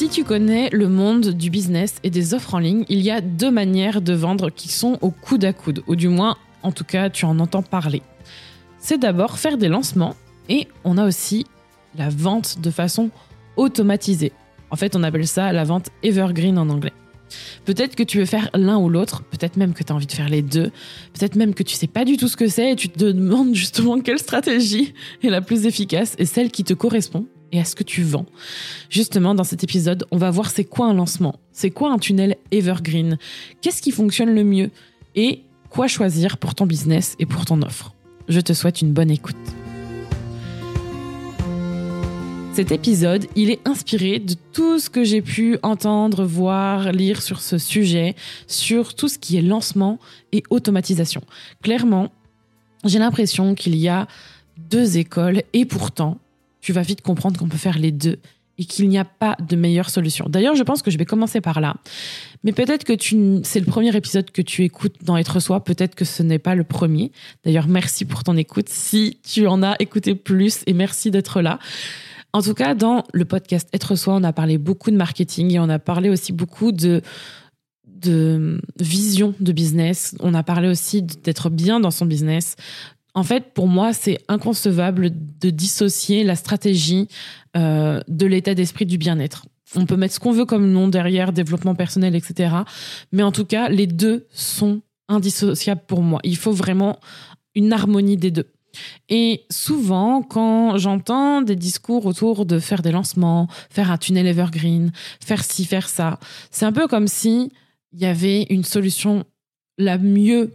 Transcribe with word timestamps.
Si 0.00 0.08
tu 0.08 0.24
connais 0.24 0.70
le 0.70 0.88
monde 0.88 1.28
du 1.28 1.50
business 1.50 1.96
et 2.04 2.08
des 2.08 2.32
offres 2.32 2.54
en 2.54 2.58
ligne, 2.58 2.86
il 2.88 3.02
y 3.02 3.10
a 3.10 3.20
deux 3.20 3.50
manières 3.50 4.00
de 4.00 4.14
vendre 4.14 4.48
qui 4.48 4.70
sont 4.70 4.96
au 5.02 5.10
coude 5.10 5.44
à 5.44 5.52
coude, 5.52 5.82
ou 5.88 5.94
du 5.94 6.08
moins, 6.08 6.38
en 6.62 6.72
tout 6.72 6.84
cas, 6.84 7.10
tu 7.10 7.26
en 7.26 7.38
entends 7.38 7.62
parler 7.62 8.00
c'est 8.78 8.96
d'abord 8.96 9.38
faire 9.38 9.58
des 9.58 9.68
lancements 9.68 10.16
et 10.48 10.68
on 10.84 10.96
a 10.96 11.06
aussi 11.06 11.44
la 11.98 12.08
vente 12.08 12.62
de 12.62 12.70
façon 12.70 13.10
automatisée. 13.58 14.32
En 14.70 14.76
fait, 14.76 14.96
on 14.96 15.02
appelle 15.02 15.28
ça 15.28 15.52
la 15.52 15.64
vente 15.64 15.90
evergreen 16.02 16.56
en 16.56 16.70
anglais. 16.70 16.94
Peut-être 17.66 17.94
que 17.94 18.02
tu 18.02 18.16
veux 18.16 18.24
faire 18.24 18.48
l'un 18.54 18.78
ou 18.78 18.88
l'autre, 18.88 19.22
peut-être 19.24 19.58
même 19.58 19.74
que 19.74 19.84
tu 19.84 19.92
as 19.92 19.96
envie 19.96 20.06
de 20.06 20.12
faire 20.12 20.30
les 20.30 20.40
deux, 20.40 20.70
peut-être 21.12 21.36
même 21.36 21.52
que 21.52 21.62
tu 21.62 21.74
sais 21.74 21.88
pas 21.88 22.06
du 22.06 22.16
tout 22.16 22.26
ce 22.26 22.38
que 22.38 22.48
c'est 22.48 22.72
et 22.72 22.76
tu 22.76 22.88
te 22.88 23.04
demandes 23.04 23.54
justement 23.54 24.00
quelle 24.00 24.18
stratégie 24.18 24.94
est 25.22 25.28
la 25.28 25.42
plus 25.42 25.66
efficace 25.66 26.14
et 26.16 26.24
celle 26.24 26.50
qui 26.50 26.64
te 26.64 26.72
correspond 26.72 27.26
et 27.52 27.60
à 27.60 27.64
ce 27.64 27.74
que 27.74 27.82
tu 27.82 28.02
vends. 28.02 28.26
Justement, 28.88 29.34
dans 29.34 29.44
cet 29.44 29.64
épisode, 29.64 30.06
on 30.10 30.16
va 30.16 30.30
voir 30.30 30.50
c'est 30.50 30.64
quoi 30.64 30.86
un 30.86 30.94
lancement, 30.94 31.38
c'est 31.52 31.70
quoi 31.70 31.90
un 31.92 31.98
tunnel 31.98 32.36
evergreen, 32.50 33.18
qu'est-ce 33.60 33.82
qui 33.82 33.90
fonctionne 33.90 34.34
le 34.34 34.44
mieux? 34.44 34.70
Et 35.16 35.42
quoi 35.68 35.88
choisir 35.88 36.38
pour 36.38 36.54
ton 36.54 36.66
business 36.66 37.16
et 37.18 37.26
pour 37.26 37.44
ton 37.44 37.62
offre? 37.62 37.94
Je 38.28 38.40
te 38.40 38.52
souhaite 38.52 38.80
une 38.80 38.92
bonne 38.92 39.10
écoute. 39.10 39.36
Cet 42.52 42.72
épisode, 42.72 43.26
il 43.36 43.50
est 43.50 43.66
inspiré 43.66 44.18
de 44.18 44.34
tout 44.52 44.80
ce 44.80 44.90
que 44.90 45.04
j'ai 45.04 45.22
pu 45.22 45.56
entendre, 45.62 46.24
voir, 46.24 46.92
lire 46.92 47.22
sur 47.22 47.40
ce 47.40 47.58
sujet, 47.58 48.16
sur 48.48 48.94
tout 48.94 49.08
ce 49.08 49.18
qui 49.18 49.36
est 49.36 49.42
lancement 49.42 49.98
et 50.32 50.42
automatisation. 50.50 51.22
Clairement, 51.62 52.10
j'ai 52.84 52.98
l'impression 52.98 53.54
qu'il 53.54 53.76
y 53.76 53.88
a 53.88 54.08
deux 54.58 54.98
écoles 54.98 55.42
et 55.52 55.64
pourtant, 55.64 56.18
tu 56.60 56.72
vas 56.72 56.82
vite 56.82 57.02
comprendre 57.02 57.38
qu'on 57.38 57.48
peut 57.48 57.58
faire 57.58 57.78
les 57.78 57.92
deux 57.92 58.18
et 58.60 58.64
qu'il 58.66 58.90
n'y 58.90 58.98
a 58.98 59.06
pas 59.06 59.38
de 59.40 59.56
meilleure 59.56 59.88
solution. 59.88 60.26
D'ailleurs, 60.28 60.54
je 60.54 60.62
pense 60.62 60.82
que 60.82 60.90
je 60.90 60.98
vais 60.98 61.06
commencer 61.06 61.40
par 61.40 61.62
là. 61.62 61.76
Mais 62.44 62.52
peut-être 62.52 62.84
que 62.84 62.92
tu, 62.92 63.40
c'est 63.42 63.58
le 63.58 63.64
premier 63.64 63.96
épisode 63.96 64.30
que 64.30 64.42
tu 64.42 64.64
écoutes 64.64 64.96
dans 65.02 65.16
Être 65.16 65.40
Soi. 65.40 65.64
Peut-être 65.64 65.94
que 65.94 66.04
ce 66.04 66.22
n'est 66.22 66.38
pas 66.38 66.54
le 66.54 66.64
premier. 66.64 67.10
D'ailleurs, 67.42 67.68
merci 67.68 68.04
pour 68.04 68.22
ton 68.22 68.36
écoute. 68.36 68.68
Si 68.68 69.18
tu 69.26 69.46
en 69.46 69.62
as 69.62 69.76
écouté 69.78 70.14
plus 70.14 70.62
et 70.66 70.74
merci 70.74 71.10
d'être 71.10 71.40
là. 71.40 71.58
En 72.34 72.42
tout 72.42 72.52
cas, 72.52 72.74
dans 72.74 73.04
le 73.14 73.24
podcast 73.24 73.66
Être 73.72 73.96
Soi, 73.96 74.14
on 74.14 74.24
a 74.24 74.32
parlé 74.34 74.58
beaucoup 74.58 74.90
de 74.90 74.96
marketing 74.96 75.52
et 75.52 75.58
on 75.58 75.70
a 75.70 75.78
parlé 75.78 76.10
aussi 76.10 76.34
beaucoup 76.34 76.70
de, 76.70 77.00
de 77.86 78.60
vision 78.78 79.34
de 79.40 79.52
business. 79.52 80.14
On 80.20 80.34
a 80.34 80.42
parlé 80.42 80.68
aussi 80.68 81.00
d'être 81.02 81.48
bien 81.48 81.80
dans 81.80 81.90
son 81.90 82.04
business, 82.04 82.56
en 83.20 83.22
fait, 83.22 83.52
pour 83.52 83.68
moi, 83.68 83.92
c'est 83.92 84.18
inconcevable 84.28 85.10
de 85.12 85.50
dissocier 85.50 86.24
la 86.24 86.36
stratégie 86.36 87.06
euh, 87.54 88.00
de 88.08 88.24
l'état 88.24 88.54
d'esprit 88.54 88.86
du 88.86 88.96
bien-être. 88.96 89.44
On 89.76 89.84
peut 89.84 89.96
mettre 89.96 90.14
ce 90.14 90.20
qu'on 90.20 90.32
veut 90.32 90.46
comme 90.46 90.72
nom 90.72 90.88
derrière, 90.88 91.34
développement 91.34 91.74
personnel, 91.74 92.16
etc. 92.16 92.54
Mais 93.12 93.22
en 93.22 93.30
tout 93.30 93.44
cas, 93.44 93.68
les 93.68 93.86
deux 93.86 94.26
sont 94.32 94.80
indissociables 95.08 95.82
pour 95.86 96.00
moi. 96.00 96.20
Il 96.24 96.38
faut 96.38 96.52
vraiment 96.52 96.98
une 97.54 97.74
harmonie 97.74 98.16
des 98.16 98.30
deux. 98.30 98.46
Et 99.10 99.44
souvent, 99.50 100.22
quand 100.22 100.78
j'entends 100.78 101.42
des 101.42 101.56
discours 101.56 102.06
autour 102.06 102.46
de 102.46 102.58
faire 102.58 102.80
des 102.80 102.90
lancements, 102.90 103.48
faire 103.68 103.90
un 103.90 103.98
tunnel 103.98 104.26
evergreen, 104.28 104.92
faire 105.22 105.44
ci, 105.44 105.66
faire 105.66 105.90
ça, 105.90 106.18
c'est 106.50 106.64
un 106.64 106.72
peu 106.72 106.88
comme 106.88 107.06
si 107.06 107.52
il 107.92 108.00
y 108.00 108.06
avait 108.06 108.44
une 108.44 108.64
solution 108.64 109.26
la 109.76 109.98
mieux 109.98 110.54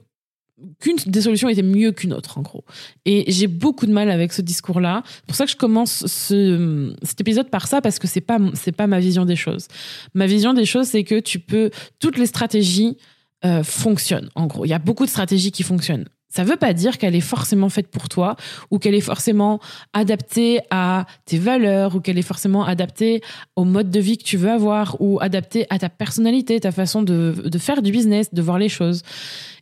qu'une 0.80 0.98
des 1.06 1.22
solutions 1.22 1.50
était 1.50 1.64
mieux 1.64 1.92
qu'une 1.92 2.14
autre, 2.14 2.38
en 2.38 2.42
gros. 2.42 2.64
Et 3.06 3.32
j'ai 3.32 3.48
beaucoup 3.48 3.86
de 3.86 3.92
mal 3.92 4.10
avec 4.10 4.34
ce 4.34 4.42
discours-là. 4.42 5.04
C'est 5.06 5.26
pour 5.26 5.36
ça 5.36 5.46
que 5.46 5.52
je 5.52 5.56
commence 5.56 6.06
ce, 6.06 6.94
cet 7.04 7.22
épisode 7.22 7.50
par 7.50 7.68
ça, 7.68 7.82
parce 7.82 8.00
que 8.00 8.08
c'est 8.08 8.22
pas, 8.22 8.40
c'est 8.54 8.72
pas 8.72 8.88
ma 8.88 9.00
vision 9.00 9.26
des 9.26 9.36
choses. 9.36 9.68
Ma 10.14 10.28
vision 10.28 10.54
des 10.54 10.66
choses, 10.66 10.88
c'est 10.88 11.04
que 11.04 11.20
tu 11.20 11.40
peux, 11.40 11.72
toutes 12.00 12.18
les 12.18 12.28
stratégies 12.28 12.98
euh, 13.44 13.64
fonctionnent, 13.64 14.30
en 14.36 14.48
gros. 14.48 14.66
Il 14.66 14.70
y 14.70 14.74
a 14.74 14.80
beaucoup 14.80 15.06
de 15.06 15.10
stratégies 15.10 15.52
qui 15.52 15.64
fonctionnent. 15.64 16.06
Ça 16.36 16.44
ne 16.44 16.50
veut 16.50 16.58
pas 16.58 16.74
dire 16.74 16.98
qu'elle 16.98 17.16
est 17.16 17.22
forcément 17.22 17.70
faite 17.70 17.88
pour 17.88 18.10
toi 18.10 18.36
ou 18.70 18.78
qu'elle 18.78 18.94
est 18.94 19.00
forcément 19.00 19.62
adaptée 19.94 20.60
à 20.70 21.06
tes 21.24 21.38
valeurs 21.38 21.96
ou 21.96 22.02
qu'elle 22.02 22.18
est 22.18 22.24
forcément 22.24 22.66
adaptée 22.66 23.22
au 23.56 23.64
mode 23.64 23.90
de 23.90 24.00
vie 24.02 24.18
que 24.18 24.24
tu 24.24 24.36
veux 24.36 24.52
avoir 24.52 25.00
ou 25.00 25.18
adaptée 25.22 25.66
à 25.70 25.80
ta 25.80 25.88
personnalité, 25.88 26.60
ta 26.60 26.74
façon 26.74 27.04
de, 27.04 27.34
de 27.46 27.58
faire 27.58 27.82
du 27.82 27.92
business, 27.92 28.34
de 28.34 28.42
voir 28.42 28.60
les 28.60 28.68
choses. 28.68 29.02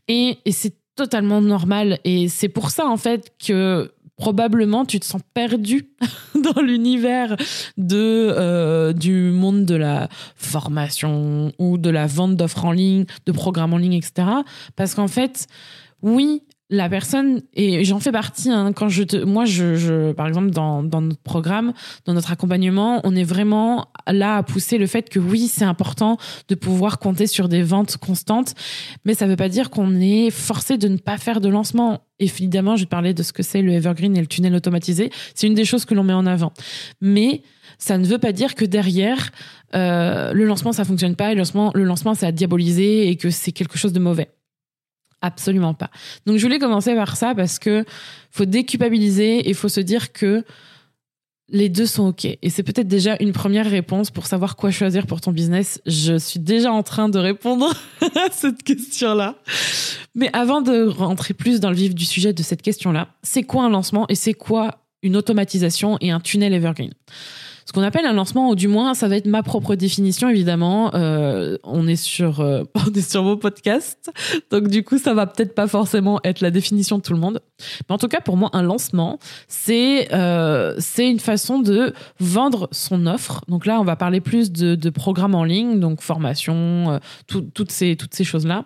Et, 0.07 0.39
et 0.45 0.51
c'est 0.51 0.73
totalement 0.95 1.41
normal. 1.41 1.99
Et 2.03 2.29
c'est 2.29 2.49
pour 2.49 2.69
ça, 2.69 2.85
en 2.87 2.97
fait, 2.97 3.33
que 3.45 3.91
probablement 4.15 4.85
tu 4.85 4.99
te 4.99 5.05
sens 5.05 5.21
perdu 5.33 5.89
dans 6.35 6.61
l'univers 6.61 7.35
de 7.77 7.95
euh, 7.97 8.93
du 8.93 9.31
monde 9.31 9.65
de 9.65 9.75
la 9.75 10.07
formation 10.35 11.51
ou 11.57 11.77
de 11.77 11.89
la 11.89 12.05
vente 12.07 12.35
d'offres 12.35 12.65
en 12.65 12.71
ligne, 12.71 13.05
de 13.25 13.31
programmes 13.31 13.73
en 13.73 13.77
ligne, 13.77 13.93
etc. 13.93 14.27
Parce 14.75 14.93
qu'en 14.95 15.07
fait, 15.07 15.47
oui, 16.01 16.43
la 16.69 16.89
personne 16.89 17.41
et 17.53 17.83
j'en 17.83 17.99
fais 17.99 18.11
partie 18.11 18.49
hein, 18.49 18.71
quand 18.73 18.89
je 18.89 19.03
te 19.03 19.17
moi 19.17 19.45
je, 19.45 19.75
je 19.75 20.11
par 20.13 20.27
exemple 20.27 20.49
dans, 20.49 20.81
dans 20.81 21.01
notre 21.01 21.21
programme 21.21 21.73
dans 22.05 22.13
notre 22.13 22.31
accompagnement 22.31 23.01
on 23.03 23.15
est 23.15 23.23
vraiment 23.23 23.89
là 24.07 24.37
à 24.37 24.43
pousser 24.43 24.77
le 24.77 24.87
fait 24.87 25.09
que 25.09 25.19
oui 25.19 25.47
c'est 25.47 25.65
important 25.65 26.17
de 26.47 26.55
pouvoir 26.55 26.99
compter 26.99 27.27
sur 27.27 27.49
des 27.49 27.63
ventes 27.63 27.97
constantes 27.97 28.55
mais 29.05 29.13
ça 29.13 29.27
veut 29.27 29.35
pas 29.35 29.49
dire 29.49 29.69
qu'on 29.69 29.99
est 29.99 30.29
forcé 30.29 30.77
de 30.77 30.87
ne 30.87 30.97
pas 30.97 31.17
faire 31.17 31.41
de 31.41 31.49
lancement. 31.49 32.01
Évidemment 32.19 32.75
je 32.75 32.83
vais 32.83 32.89
parler 32.89 33.13
de 33.13 33.23
ce 33.23 33.33
que 33.33 33.43
c'est 33.43 33.61
le 33.61 33.73
evergreen 33.73 34.15
et 34.17 34.21
le 34.21 34.27
tunnel 34.27 34.55
automatisé. 34.55 35.09
C'est 35.35 35.47
une 35.47 35.55
des 35.55 35.65
choses 35.65 35.85
que 35.85 35.93
l'on 35.93 36.03
met 36.03 36.13
en 36.13 36.25
avant. 36.25 36.53
Mais 37.01 37.43
ça 37.77 37.97
ne 37.97 38.05
veut 38.05 38.19
pas 38.19 38.31
dire 38.31 38.55
que 38.55 38.65
derrière 38.65 39.31
euh, 39.75 40.33
le 40.33 40.45
lancement 40.45 40.71
ça 40.71 40.85
fonctionne 40.85 41.15
pas 41.15 41.31
et 41.31 41.35
le 41.35 41.39
lancement 41.39 41.71
le 41.73 41.83
lancement 41.83 42.13
c'est 42.13 42.25
à 42.25 42.31
diaboliser 42.31 43.09
et 43.09 43.15
que 43.15 43.29
c'est 43.29 43.51
quelque 43.51 43.77
chose 43.77 43.93
de 43.93 43.99
mauvais 43.99 44.29
Absolument 45.23 45.73
pas. 45.73 45.89
Donc 46.25 46.35
je 46.35 46.43
voulais 46.43 46.59
commencer 46.59 46.93
par 46.95 47.15
ça 47.15 47.33
parce 47.33 47.57
que 47.57 47.85
faut 48.29 48.43
déculpabiliser 48.43 49.49
et 49.49 49.53
faut 49.53 49.69
se 49.69 49.79
dire 49.79 50.11
que 50.11 50.43
les 51.47 51.69
deux 51.69 51.85
sont 51.85 52.07
OK. 52.07 52.25
Et 52.25 52.49
c'est 52.49 52.63
peut-être 52.63 52.89
déjà 52.89 53.15
une 53.21 53.31
première 53.31 53.69
réponse 53.69 54.11
pour 54.11 54.25
savoir 54.25 54.57
quoi 54.57 54.69
choisir 54.69 55.07
pour 55.07 55.21
ton 55.21 55.31
business. 55.31 55.81
Je 55.85 56.17
suis 56.17 56.41
déjà 56.41 56.73
en 56.73 56.83
train 56.83 57.07
de 57.07 57.19
répondre 57.19 57.73
à 58.01 58.31
cette 58.31 58.63
question-là. 58.63 59.35
Mais 60.13 60.29
avant 60.33 60.61
de 60.61 60.83
rentrer 60.87 61.33
plus 61.33 61.61
dans 61.61 61.69
le 61.69 61.77
vif 61.77 61.95
du 61.95 62.03
sujet 62.03 62.33
de 62.33 62.43
cette 62.43 62.61
question-là, 62.61 63.07
c'est 63.23 63.43
quoi 63.43 63.63
un 63.63 63.69
lancement 63.69 64.05
et 64.09 64.15
c'est 64.15 64.33
quoi 64.33 64.79
une 65.03 65.15
automatisation 65.15 65.97
et 66.01 66.11
un 66.11 66.19
tunnel 66.19 66.53
evergreen? 66.53 66.91
Ce 67.65 67.71
qu'on 67.73 67.81
appelle 67.81 68.05
un 68.05 68.13
lancement, 68.13 68.49
ou 68.49 68.55
du 68.55 68.67
moins, 68.67 68.93
ça 68.93 69.07
va 69.07 69.15
être 69.17 69.25
ma 69.25 69.43
propre 69.43 69.75
définition, 69.75 70.29
évidemment. 70.29 70.93
Euh, 70.95 71.57
on 71.63 71.87
est 71.87 71.95
sur, 71.95 72.41
euh, 72.41 72.63
on 72.75 72.91
est 72.93 73.09
sur 73.09 73.23
vos 73.23 73.37
podcasts, 73.37 74.11
donc 74.51 74.67
du 74.67 74.83
coup, 74.83 74.97
ça 74.97 75.13
va 75.13 75.27
peut-être 75.27 75.55
pas 75.55 75.67
forcément 75.67 76.19
être 76.23 76.41
la 76.41 76.51
définition 76.51 76.97
de 76.97 77.03
tout 77.03 77.13
le 77.13 77.19
monde. 77.19 77.41
Mais 77.87 77.95
en 77.95 77.97
tout 77.97 78.07
cas, 78.07 78.21
pour 78.21 78.37
moi, 78.37 78.49
un 78.53 78.63
lancement, 78.63 79.19
c'est 79.47 80.13
euh, 80.13 80.75
c'est 80.79 81.09
une 81.09 81.19
façon 81.19 81.59
de 81.59 81.93
vendre 82.19 82.67
son 82.71 83.07
offre. 83.07 83.41
Donc 83.47 83.65
là, 83.65 83.79
on 83.79 83.83
va 83.83 83.95
parler 83.95 84.21
plus 84.21 84.51
de, 84.51 84.75
de 84.75 84.89
programmes 84.89 85.35
en 85.35 85.43
ligne, 85.43 85.79
donc 85.79 86.01
formation, 86.01 86.91
euh, 86.91 87.41
toutes 87.53 87.71
ces 87.71 87.95
toutes 87.95 88.13
ces 88.13 88.23
choses 88.23 88.45
là 88.45 88.65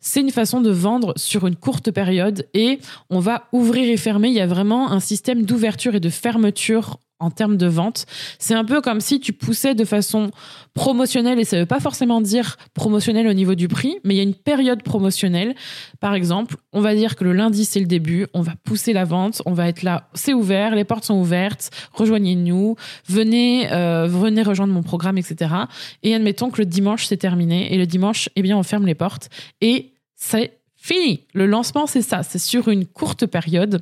c'est 0.00 0.20
une 0.20 0.30
façon 0.30 0.60
de 0.60 0.70
vendre 0.70 1.12
sur 1.16 1.46
une 1.46 1.56
courte 1.56 1.90
période 1.90 2.46
et 2.54 2.78
on 3.10 3.18
va 3.18 3.44
ouvrir 3.52 3.88
et 3.88 3.96
fermer. 3.96 4.28
Il 4.28 4.34
y 4.34 4.40
a 4.40 4.46
vraiment 4.46 4.92
un 4.92 5.00
système 5.00 5.44
d'ouverture 5.44 5.94
et 5.94 6.00
de 6.00 6.08
fermeture 6.08 6.98
en 7.20 7.30
termes 7.30 7.56
de 7.56 7.66
vente. 7.66 8.06
C'est 8.38 8.54
un 8.54 8.64
peu 8.64 8.80
comme 8.80 9.00
si 9.00 9.20
tu 9.20 9.32
poussais 9.32 9.74
de 9.74 9.84
façon 9.84 10.30
promotionnelle, 10.74 11.38
et 11.38 11.44
ça 11.44 11.58
veut 11.58 11.66
pas 11.66 11.80
forcément 11.80 12.20
dire 12.20 12.56
promotionnel 12.74 13.26
au 13.26 13.32
niveau 13.32 13.54
du 13.54 13.68
prix, 13.68 13.96
mais 14.04 14.14
il 14.14 14.16
y 14.16 14.20
a 14.20 14.24
une 14.24 14.34
période 14.34 14.82
promotionnelle. 14.82 15.54
Par 16.00 16.14
exemple, 16.14 16.56
on 16.72 16.80
va 16.80 16.94
dire 16.94 17.16
que 17.16 17.24
le 17.24 17.32
lundi, 17.32 17.64
c'est 17.64 17.80
le 17.80 17.86
début, 17.86 18.26
on 18.34 18.42
va 18.42 18.54
pousser 18.64 18.92
la 18.92 19.04
vente, 19.04 19.42
on 19.46 19.52
va 19.52 19.68
être 19.68 19.82
là, 19.82 20.08
c'est 20.14 20.32
ouvert, 20.32 20.74
les 20.74 20.84
portes 20.84 21.04
sont 21.04 21.18
ouvertes, 21.18 21.70
rejoignez-nous, 21.92 22.76
venez, 23.08 23.72
euh, 23.72 24.06
venez 24.06 24.42
rejoindre 24.42 24.72
mon 24.72 24.82
programme, 24.82 25.18
etc. 25.18 25.54
Et 26.02 26.14
admettons 26.14 26.50
que 26.50 26.58
le 26.58 26.66
dimanche, 26.66 27.06
c'est 27.06 27.16
terminé, 27.16 27.72
et 27.74 27.78
le 27.78 27.86
dimanche, 27.86 28.28
eh 28.36 28.42
bien, 28.42 28.56
on 28.56 28.62
ferme 28.62 28.86
les 28.86 28.94
portes, 28.94 29.28
et 29.60 29.92
c'est 30.14 30.58
fini. 30.76 31.24
Le 31.34 31.46
lancement, 31.46 31.86
c'est 31.86 32.02
ça, 32.02 32.22
c'est 32.22 32.38
sur 32.38 32.68
une 32.68 32.86
courte 32.86 33.26
période. 33.26 33.80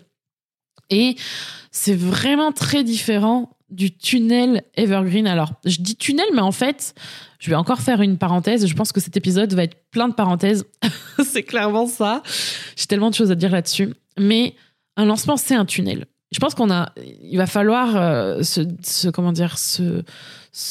Et 0.91 1.17
c'est 1.71 1.95
vraiment 1.95 2.53
très 2.53 2.85
différent 2.85 3.51
du 3.71 3.97
tunnel 3.97 4.63
Evergreen. 4.75 5.27
Alors, 5.27 5.53
je 5.65 5.79
dis 5.81 5.97
tunnel, 5.97 6.27
mais 6.35 6.41
en 6.41 6.53
fait, 6.53 6.95
je 7.39 7.51
vais 7.51 7.57
encore 7.57 7.81
faire 7.81 8.01
une 8.01 8.19
parenthèse. 8.19 8.67
Je 8.67 8.75
pense 8.75 8.93
que 8.93 9.01
cet 9.01 9.17
épisode 9.17 9.53
va 9.55 9.65
être 9.65 9.77
plein 9.91 10.09
de 10.09 10.15
parenthèses. 10.15 10.65
c'est 11.25 11.43
clairement 11.43 11.87
ça. 11.87 12.23
J'ai 12.77 12.87
tellement 12.87 13.11
de 13.11 13.15
choses 13.15 13.31
à 13.31 13.35
dire 13.35 13.51
là-dessus. 13.51 13.95
Mais 14.19 14.55
un 14.97 15.05
lancement, 15.05 15.37
c'est 15.37 15.55
un 15.55 15.65
tunnel. 15.65 16.07
Je 16.33 16.39
pense 16.39 16.55
qu'on 16.55 16.71
a, 16.71 16.93
il 17.23 17.37
va 17.37 17.47
falloir 17.47 17.97
euh, 17.97 18.43
se, 18.43 19.09
comment 19.11 19.33
dire, 19.33 19.59
se, 19.59 20.03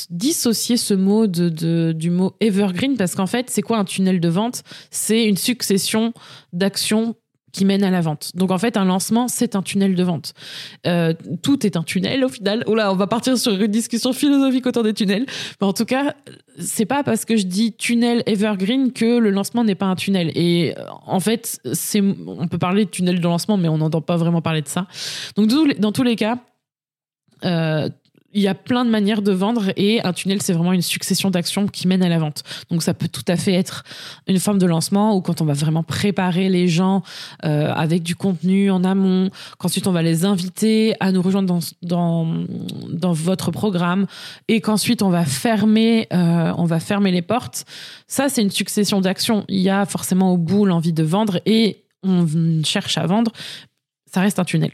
dissocier 0.09 0.77
ce 0.77 0.93
mot 0.93 1.27
de, 1.27 1.91
du 1.91 2.09
mot 2.09 2.35
evergreen 2.39 2.97
parce 2.97 3.15
qu'en 3.15 3.27
fait, 3.27 3.49
c'est 3.49 3.61
quoi 3.61 3.77
un 3.77 3.85
tunnel 3.85 4.19
de 4.19 4.29
vente? 4.29 4.63
C'est 4.89 5.25
une 5.25 5.37
succession 5.37 6.13
d'actions 6.53 7.15
qui 7.55 7.63
mène 7.63 7.85
à 7.85 7.89
la 7.89 8.01
vente. 8.01 8.31
Donc 8.35 8.51
en 8.51 8.57
fait, 8.57 8.75
un 8.75 8.83
lancement, 8.83 9.29
c'est 9.29 9.55
un 9.55 9.61
tunnel 9.61 9.95
de 9.95 10.03
vente. 10.03 10.33
Euh, 10.85 11.13
tout 11.41 11.65
est 11.65 11.77
un 11.77 11.83
tunnel 11.83 12.25
au 12.25 12.27
final. 12.27 12.63
Oh 12.67 12.75
là, 12.75 12.91
on 12.91 12.95
va 12.95 13.07
partir 13.07 13.37
sur 13.37 13.53
une 13.53 13.71
discussion 13.71 14.11
philosophique 14.11 14.65
autour 14.67 14.83
des 14.83 14.93
tunnels. 14.93 15.25
Mais 15.61 15.67
en 15.67 15.71
tout 15.71 15.85
cas, 15.85 16.13
c'est 16.59 16.85
pas 16.85 17.01
parce 17.01 17.23
que 17.23 17.37
je 17.37 17.45
dis 17.45 17.71
tunnel 17.71 18.23
evergreen 18.25 18.91
que 18.91 19.19
le 19.19 19.29
lancement 19.29 19.63
n'est 19.63 19.75
pas 19.75 19.85
un 19.85 19.95
tunnel. 19.95 20.31
Et 20.35 20.75
en 21.05 21.21
fait, 21.21 21.61
c'est, 21.71 22.01
on 22.01 22.47
peut 22.49 22.57
parler 22.57 22.83
de 22.83 22.89
tunnel 22.89 23.21
de 23.21 23.23
lancement, 23.23 23.55
mais 23.55 23.69
on 23.69 23.77
n'entend 23.77 24.01
pas 24.01 24.17
vraiment 24.17 24.41
parler 24.41 24.61
de 24.61 24.67
ça. 24.67 24.87
Donc 25.37 25.49
dans 25.79 25.93
tous 25.93 26.03
les 26.03 26.17
cas, 26.17 26.39
euh, 27.45 27.89
il 28.35 28.41
y 28.41 28.47
a 28.49 28.53
plein 28.53 28.83
de 28.83 28.89
manières 28.89 29.21
de 29.21 29.31
vendre 29.31 29.71
et 29.77 30.01
un 30.03 30.11
tunnel, 30.11 30.41
c'est 30.41 30.51
vraiment 30.51 30.73
une 30.73 30.81
succession 30.81 31.31
d'actions 31.31 31.67
qui 31.67 31.87
mènent 31.87 32.03
à 32.03 32.09
la 32.09 32.19
vente. 32.19 32.43
Donc 32.69 32.83
ça 32.83 32.93
peut 32.93 33.07
tout 33.07 33.23
à 33.29 33.37
fait 33.37 33.53
être 33.53 33.83
une 34.27 34.39
forme 34.39 34.59
de 34.59 34.65
lancement 34.65 35.15
ou 35.15 35.21
quand 35.21 35.39
on 35.39 35.45
va 35.45 35.53
vraiment 35.53 35.83
préparer 35.83 36.49
les 36.49 36.67
gens 36.67 37.01
euh, 37.45 37.71
avec 37.73 38.03
du 38.03 38.15
contenu 38.15 38.69
en 38.69 38.83
amont, 38.83 39.29
qu'ensuite 39.57 39.87
on 39.87 39.93
va 39.93 40.01
les 40.01 40.25
inviter 40.25 40.95
à 40.99 41.13
nous 41.13 41.21
rejoindre 41.21 41.47
dans, 41.47 41.59
dans, 41.81 42.45
dans 42.89 43.13
votre 43.13 43.51
programme 43.51 44.05
et 44.49 44.59
qu'ensuite 44.59 45.01
on 45.01 45.09
va 45.09 45.23
fermer, 45.23 46.07
euh, 46.13 46.53
on 46.57 46.65
va 46.65 46.81
fermer 46.81 47.11
les 47.11 47.21
portes. 47.21 47.63
Ça, 48.07 48.27
c'est 48.27 48.41
une 48.41 48.51
succession 48.51 48.99
d'actions. 48.99 49.45
Il 49.47 49.61
y 49.61 49.69
a 49.69 49.85
forcément 49.85 50.33
au 50.33 50.37
bout 50.37 50.65
l'envie 50.65 50.93
de 50.93 51.03
vendre 51.03 51.39
et 51.45 51.85
on 52.03 52.27
cherche 52.65 52.97
à 52.97 53.07
vendre. 53.07 53.31
Ça 54.11 54.19
reste 54.19 54.39
un 54.39 54.43
tunnel. 54.43 54.71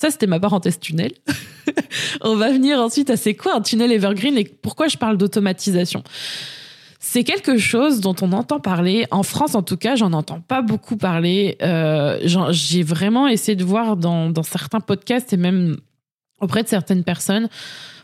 Ça, 0.00 0.10
c'était 0.10 0.28
ma 0.28 0.38
parenthèse 0.38 0.78
tunnel. 0.78 1.12
On 2.20 2.36
va 2.36 2.52
venir 2.52 2.78
ensuite 2.78 3.10
à 3.10 3.16
c'est 3.16 3.34
quoi 3.34 3.56
un 3.56 3.60
tunnel 3.60 3.90
evergreen 3.90 4.38
et 4.38 4.44
pourquoi 4.44 4.88
je 4.88 4.96
parle 4.96 5.16
d'automatisation. 5.16 6.04
C'est 7.00 7.24
quelque 7.24 7.58
chose 7.58 8.00
dont 8.00 8.14
on 8.22 8.32
entend 8.32 8.60
parler. 8.60 9.06
En 9.10 9.22
France, 9.22 9.54
en 9.54 9.62
tout 9.62 9.76
cas, 9.76 9.94
j'en 9.94 10.12
entends 10.12 10.40
pas 10.40 10.62
beaucoup 10.62 10.96
parler. 10.96 11.56
Euh, 11.62 12.18
j'ai 12.50 12.82
vraiment 12.82 13.28
essayé 13.28 13.56
de 13.56 13.64
voir 13.64 13.96
dans, 13.96 14.30
dans 14.30 14.42
certains 14.42 14.80
podcasts 14.80 15.32
et 15.32 15.36
même 15.36 15.76
auprès 16.40 16.64
de 16.64 16.68
certaines 16.68 17.04
personnes. 17.04 17.48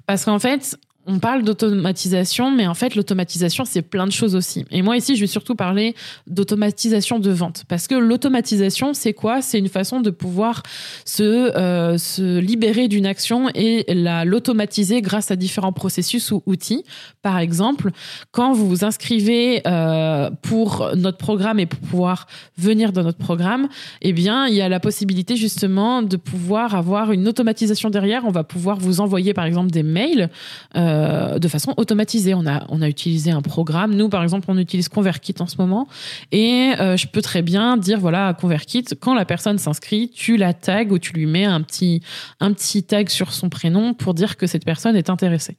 Parce 0.07 0.25
qu'en 0.25 0.39
fait, 0.39 0.79
on 1.07 1.19
parle 1.19 1.43
d'automatisation, 1.43 2.51
mais 2.51 2.67
en 2.67 2.75
fait, 2.75 2.95
l'automatisation, 2.95 3.65
c'est 3.65 3.83
plein 3.83 4.07
de 4.07 4.13
choses 4.13 4.35
aussi. 4.35 4.65
Et 4.71 4.81
moi, 4.83 4.97
ici, 4.97 5.17
je 5.17 5.21
vais 5.21 5.27
surtout 5.27 5.55
parler 5.55 5.95
d'automatisation 6.27 7.19
de 7.19 7.31
vente. 7.31 7.65
Parce 7.69 7.87
que 7.87 7.95
l'automatisation, 7.95 8.95
c'est 8.95 9.13
quoi? 9.13 9.43
C'est 9.43 9.59
une 9.59 9.69
façon 9.69 10.01
de 10.01 10.11
pouvoir 10.11 10.63
se, 11.05 11.23
euh, 11.23 11.99
se 11.99 12.39
libérer 12.39 12.89
d'une 12.89 13.07
action 13.07 13.51
et 13.55 13.85
la, 13.89 14.25
l'automatiser 14.25 15.03
grâce 15.03 15.31
à 15.31 15.37
différents 15.37 15.73
processus 15.73 16.31
ou 16.31 16.43
outils. 16.47 16.85
Par 17.23 17.39
exemple, 17.39 17.91
quand 18.31 18.53
vous 18.53 18.67
vous 18.67 18.85
inscrivez 18.85 19.63
euh, 19.67 20.31
pour 20.43 20.91
notre 20.97 21.19
programme 21.19 21.59
et 21.61 21.67
pour 21.67 21.81
pouvoir 21.81 22.27
venir 22.57 22.93
dans 22.93 23.03
notre 23.03 23.19
programme, 23.19 23.69
eh 24.01 24.13
bien, 24.13 24.47
il 24.47 24.55
y 24.55 24.63
a 24.63 24.69
la 24.69 24.81
possibilité 24.81 25.37
justement 25.37 26.03
de 26.03 26.17
pouvoir 26.17 26.75
avoir 26.75 27.13
une 27.13 27.29
automatisation 27.29 27.91
derrière. 27.91 28.25
On 28.25 28.31
va 28.31 28.45
pouvoir 28.45 28.79
vous 28.79 29.01
envoyer, 29.01 29.35
par 29.35 29.45
exemple, 29.45 29.71
des 29.71 29.83
mails. 29.83 30.31
Euh, 30.77 30.94
euh, 30.95 31.39
de 31.39 31.49
façon 31.49 31.75
automatisée. 31.77 32.35
On 32.35 32.47
a, 32.47 32.65
on 32.69 32.81
a 32.83 32.89
utilisé 32.89 33.31
un 33.31 33.43
programme. 33.43 33.95
Nous, 33.95 34.09
par 34.09 34.23
exemple, 34.23 34.47
on 34.49 34.59
utilise 34.59 34.89
ConvertKit 34.89 35.35
en 35.41 35.47
ce 35.47 35.57
moment. 35.59 35.89
Et 36.33 36.73
euh, 36.79 36.97
je 36.97 37.07
peux 37.07 37.23
très 37.23 37.43
bien 37.43 37.77
dire, 37.77 37.99
voilà, 37.99 38.29
à 38.29 38.35
ConvertKit, 38.35 38.85
quand 39.01 39.15
la 39.15 39.25
personne 39.25 39.59
s'inscrit, 39.59 40.11
tu 40.11 40.37
la 40.37 40.55
tags 40.55 40.85
ou 40.91 40.99
tu 40.99 41.13
lui 41.13 41.27
mets 41.27 41.45
un 41.45 41.61
petit, 41.63 42.03
un 42.41 42.53
petit 42.53 42.83
tag 42.85 43.09
sur 43.09 43.33
son 43.33 43.49
prénom 43.49 43.95
pour 43.95 44.15
dire 44.15 44.37
que 44.37 44.47
cette 44.47 44.65
personne 44.65 44.97
est 44.97 45.11
intéressée. 45.11 45.57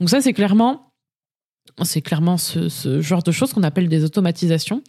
Donc 0.00 0.10
ça, 0.10 0.20
c'est 0.20 0.32
clairement 0.32 0.82
c'est 1.82 2.00
clairement 2.00 2.38
ce, 2.38 2.70
ce, 2.70 3.02
genre 3.02 3.22
de 3.22 3.32
choses 3.32 3.52
qu'on 3.52 3.62
appelle 3.62 3.88
des 3.88 4.02
automatisations. 4.02 4.82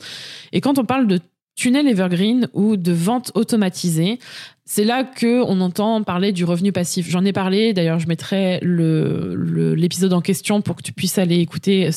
Et 0.53 0.61
quand 0.61 0.79
on 0.79 0.85
parle 0.85 1.05
de 1.05 1.19
tunnel 1.57 1.87
evergreen 1.87 2.47
ou 2.53 2.77
de 2.77 2.93
vente 2.93 3.31
automatisée, 3.35 4.19
c'est 4.63 4.85
là 4.85 5.03
que 5.03 5.41
on 5.41 5.59
entend 5.59 6.01
parler 6.03 6.31
du 6.31 6.45
revenu 6.45 6.71
passif. 6.71 7.09
J'en 7.09 7.25
ai 7.25 7.33
parlé, 7.33 7.73
d'ailleurs, 7.73 7.99
je 7.99 8.07
mettrai 8.07 8.59
l'épisode 8.61 10.13
en 10.13 10.21
question 10.21 10.61
pour 10.61 10.77
que 10.77 10.83
tu 10.83 10.93
puisses 10.93 11.17
aller 11.17 11.39
écouter 11.39 11.89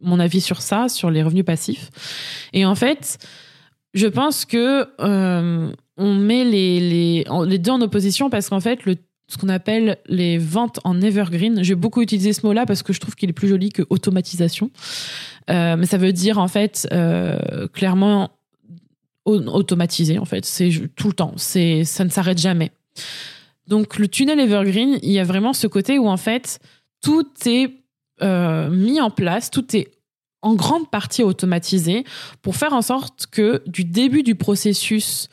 mon 0.00 0.18
avis 0.18 0.40
sur 0.40 0.62
ça, 0.62 0.88
sur 0.88 1.10
les 1.10 1.22
revenus 1.22 1.44
passifs. 1.44 1.90
Et 2.52 2.64
en 2.64 2.74
fait, 2.74 3.18
je 3.92 4.06
pense 4.06 4.44
que 4.44 4.86
euh, 5.00 5.72
on 5.96 6.14
met 6.14 6.44
les, 6.44 7.24
deux 7.58 7.70
en 7.70 7.80
opposition 7.80 8.30
parce 8.30 8.48
qu'en 8.48 8.60
fait, 8.60 8.80
ce 9.28 9.38
qu'on 9.38 9.48
appelle 9.48 9.98
les 10.06 10.38
ventes 10.38 10.80
en 10.84 11.00
evergreen. 11.00 11.62
J'ai 11.62 11.74
beaucoup 11.74 12.02
utilisé 12.02 12.32
ce 12.32 12.46
mot-là 12.46 12.66
parce 12.66 12.82
que 12.82 12.92
je 12.92 13.00
trouve 13.00 13.14
qu'il 13.14 13.30
est 13.30 13.34
plus 13.34 13.48
joli 13.48 13.70
que 13.70 13.82
automatisation. 13.90 14.70
Euh, 15.50 15.76
mais 15.76 15.86
ça 15.86 15.98
veut 15.98 16.12
dire 16.12 16.38
en 16.38 16.48
fait 16.48 16.86
euh, 16.92 17.66
clairement 17.68 18.30
automatisé 19.24 20.18
en 20.18 20.24
fait. 20.24 20.44
C'est 20.44 20.70
tout 20.96 21.08
le 21.08 21.14
temps. 21.14 21.32
C'est 21.36 21.84
ça 21.84 22.04
ne 22.04 22.10
s'arrête 22.10 22.38
jamais. 22.38 22.70
Donc 23.66 23.98
le 23.98 24.08
tunnel 24.08 24.40
Evergreen, 24.40 24.98
il 25.02 25.10
y 25.10 25.18
a 25.18 25.24
vraiment 25.24 25.52
ce 25.52 25.66
côté 25.66 25.98
où 25.98 26.08
en 26.08 26.16
fait 26.16 26.60
tout 27.02 27.26
est 27.46 27.70
euh, 28.22 28.68
mis 28.70 29.00
en 29.00 29.10
place, 29.10 29.50
tout 29.50 29.74
est 29.76 29.90
en 30.42 30.54
grande 30.54 30.90
partie 30.90 31.22
automatisé 31.22 32.04
pour 32.42 32.56
faire 32.56 32.74
en 32.74 32.82
sorte 32.82 33.26
que 33.30 33.62
du 33.66 33.84
début 33.84 34.22
du 34.22 34.34
processus 34.34 35.28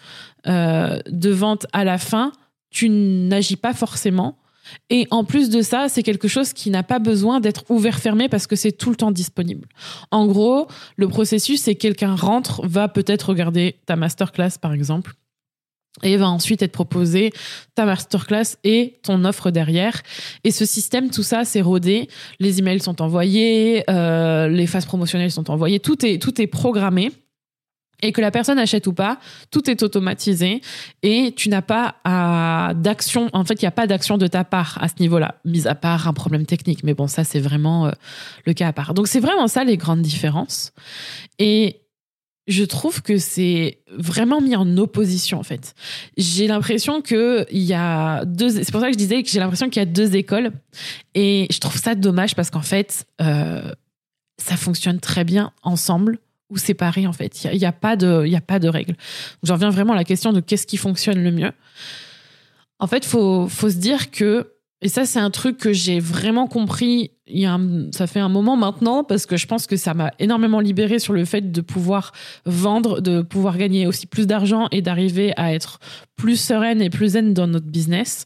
euh, 0.47 0.99
de 1.07 1.29
vente 1.29 1.67
à 1.73 1.83
la 1.83 1.97
fin, 1.97 2.31
tu 2.69 2.89
n'agis 2.89 3.57
pas 3.57 3.73
forcément 3.73 4.38
et 4.89 5.07
en 5.12 5.23
plus 5.23 5.50
de 5.50 5.62
ça, 5.62 5.88
c'est 5.89 6.03
quelque 6.03 6.27
chose 6.27 6.53
qui 6.53 6.69
n'a 6.69 6.83
pas 6.83 7.00
besoin 7.00 7.39
d'être 7.39 7.63
ouvert 7.69 8.00
fermé 8.00 8.29
parce 8.29 8.47
que 8.47 8.56
c'est 8.56 8.71
tout 8.71 8.89
le 8.89 8.95
temps 8.95 9.12
disponible. 9.12 9.68
En 10.12 10.27
gros, 10.27 10.68
le 10.95 11.07
processus, 11.07 11.62
c'est 11.62 11.75
quelqu'un 11.75 12.15
rentre, 12.15 12.65
va 12.65 12.88
peut-être 12.88 13.29
regarder 13.29 13.75
ta 13.85 13.95
masterclass 13.95 14.57
par 14.62 14.73
exemple 14.73 15.13
et 16.03 16.15
va 16.17 16.29
ensuite 16.29 16.62
être 16.62 16.72
proposé 16.72 17.31
ta 17.75 17.86
masterclass 17.86 18.57
et 18.63 19.00
ton 19.03 19.25
offre 19.25 19.51
derrière. 19.51 20.01
Et 20.43 20.51
ce 20.51 20.65
système, 20.65 21.10
tout 21.10 21.24
ça, 21.24 21.43
c'est 21.43 21.62
rodé. 21.62 22.07
Les 22.39 22.60
emails 22.60 22.79
sont 22.79 23.01
envoyés, 23.01 23.84
euh, 23.89 24.48
les 24.48 24.67
phases 24.67 24.86
promotionnelles 24.86 25.31
sont 25.31 25.51
envoyées, 25.51 25.79
tout 25.79 26.05
est 26.05 26.22
tout 26.22 26.41
est 26.41 26.48
programmé 26.48 27.12
et 28.01 28.12
que 28.12 28.22
la 28.22 28.31
personne 28.31 28.60
achète 28.60 28.88
ou 28.88 28.93
pas, 28.93 29.20
tout 29.51 29.70
est 29.70 29.84
automatisé 29.84 30.62
et 31.03 31.34
tu 31.36 31.50
n'as 31.50 31.62
pas 31.62 31.96
d'action. 32.75 33.29
En 33.34 33.43
fait, 33.46 33.62
il 33.62 33.65
n'y 33.65 33.70
a 33.70 33.72
pas 33.72 33.88
d'action 33.88 34.17
de 34.17 34.27
ta 34.27 34.43
part 34.43 34.77
à 34.81 34.88
ce 34.88 34.96
niveau-là, 35.00 35.36
mis 35.46 35.67
à 35.67 35.75
part 35.75 36.08
un 36.08 36.13
problème 36.13 36.46
technique. 36.46 36.84
Mais 36.84 36.93
bon, 36.93 37.08
ça, 37.08 37.24
c'est 37.24 37.39
vraiment 37.39 37.88
euh, 37.88 37.91
le 38.46 38.53
cas 38.53 38.67
à 38.67 38.74
part. 38.74 38.93
Donc, 38.93 39.08
c'est 39.08 39.20
vraiment 39.20 39.48
ça 39.48 39.63
les 39.63 39.77
grandes 39.77 40.01
différences. 40.01 40.74
Et 41.39 41.81
je 42.48 42.63
trouve 42.63 43.01
que 43.01 43.17
c'est 43.17 43.79
vraiment 43.96 44.41
mis 44.41 44.55
en 44.55 44.77
opposition, 44.77 45.39
en 45.39 45.43
fait. 45.43 45.75
J'ai 46.17 46.48
l'impression 46.48 47.01
qu'il 47.01 47.46
y 47.51 47.74
a 47.74 48.25
deux. 48.25 48.50
C'est 48.50 48.72
pour 48.72 48.81
ça 48.81 48.88
que 48.88 48.93
je 48.93 48.98
disais 48.98 49.22
que 49.24 49.29
j'ai 49.29 49.39
l'impression 49.39 49.70
qu'il 49.70 49.79
y 49.79 49.84
a 49.84 49.86
deux 49.86 50.15
écoles. 50.15 50.51
Et 51.13 51.48
je 51.51 51.60
trouve 51.60 51.77
ça 51.77 51.96
dommage 51.96 52.36
parce 52.36 52.50
qu'en 52.50 52.62
fait, 52.62 53.05
euh, 53.22 53.72
ça 54.38 54.58
fonctionne 54.58 55.00
très 55.00 55.24
bien 55.24 55.51
ensemble 55.62 56.20
ou 56.51 56.58
séparés 56.58 57.08
en 57.08 57.13
fait. 57.13 57.43
Il 57.46 57.58
n'y 57.58 57.65
a, 57.65 57.72
pas 57.72 57.96
de, 57.96 58.25
il 58.27 58.36
a 58.36 58.41
pas 58.41 58.60
de 58.60 58.67
règle. 58.67 58.96
J'en 59.41 59.55
reviens 59.55 59.72
vraiment 59.72 59.93
à 59.93 59.96
la 59.96 60.03
question 60.03 60.34
de 60.34 60.41
qu'est-ce 60.41 60.67
qui 60.67 60.77
fonctionne 60.77 61.24
le 61.24 61.31
mieux. 61.31 61.51
En 62.79 62.88
fait, 62.88 63.05
faut 63.05 63.48
faut 63.48 63.70
se 63.70 63.77
dire 63.77 64.12
que 64.12 64.53
et 64.84 64.89
ça 64.89 65.05
c'est 65.05 65.20
un 65.20 65.29
truc 65.29 65.58
que 65.58 65.74
j'ai 65.74 66.00
vraiment 66.00 66.48
compris. 66.48 67.12
Il 67.27 67.39
y 67.39 67.46
a 67.46 67.60
ça 67.91 68.08
fait 68.08 68.20
un 68.20 68.29
moment 68.29 68.58
maintenant 68.58 69.03
parce 69.03 69.25
que 69.25 69.38
je 69.38 69.48
pense 69.48 69.65
que 69.65 69.77
ça 69.77 69.93
m'a 69.93 70.12
énormément 70.20 70.60
libéré 70.60 71.00
sur 71.00 71.13
le 71.13 71.24
fait 71.24 71.51
de 71.51 71.62
pouvoir 71.62 72.12
vendre, 72.46 73.00
de 73.00 73.22
pouvoir 73.22 73.58
gagner 73.58 73.88
aussi 73.88 74.08
plus 74.08 74.27
d'argent 74.27 74.67
et 74.72 74.81
d'arriver 74.81 75.34
à 75.38 75.53
être 75.53 75.79
plus 76.15 76.39
sereine 76.39 76.81
et 76.81 76.89
plus 76.89 77.10
zen 77.10 77.34
dans 77.34 77.48
notre 77.48 77.67
business. 77.67 78.25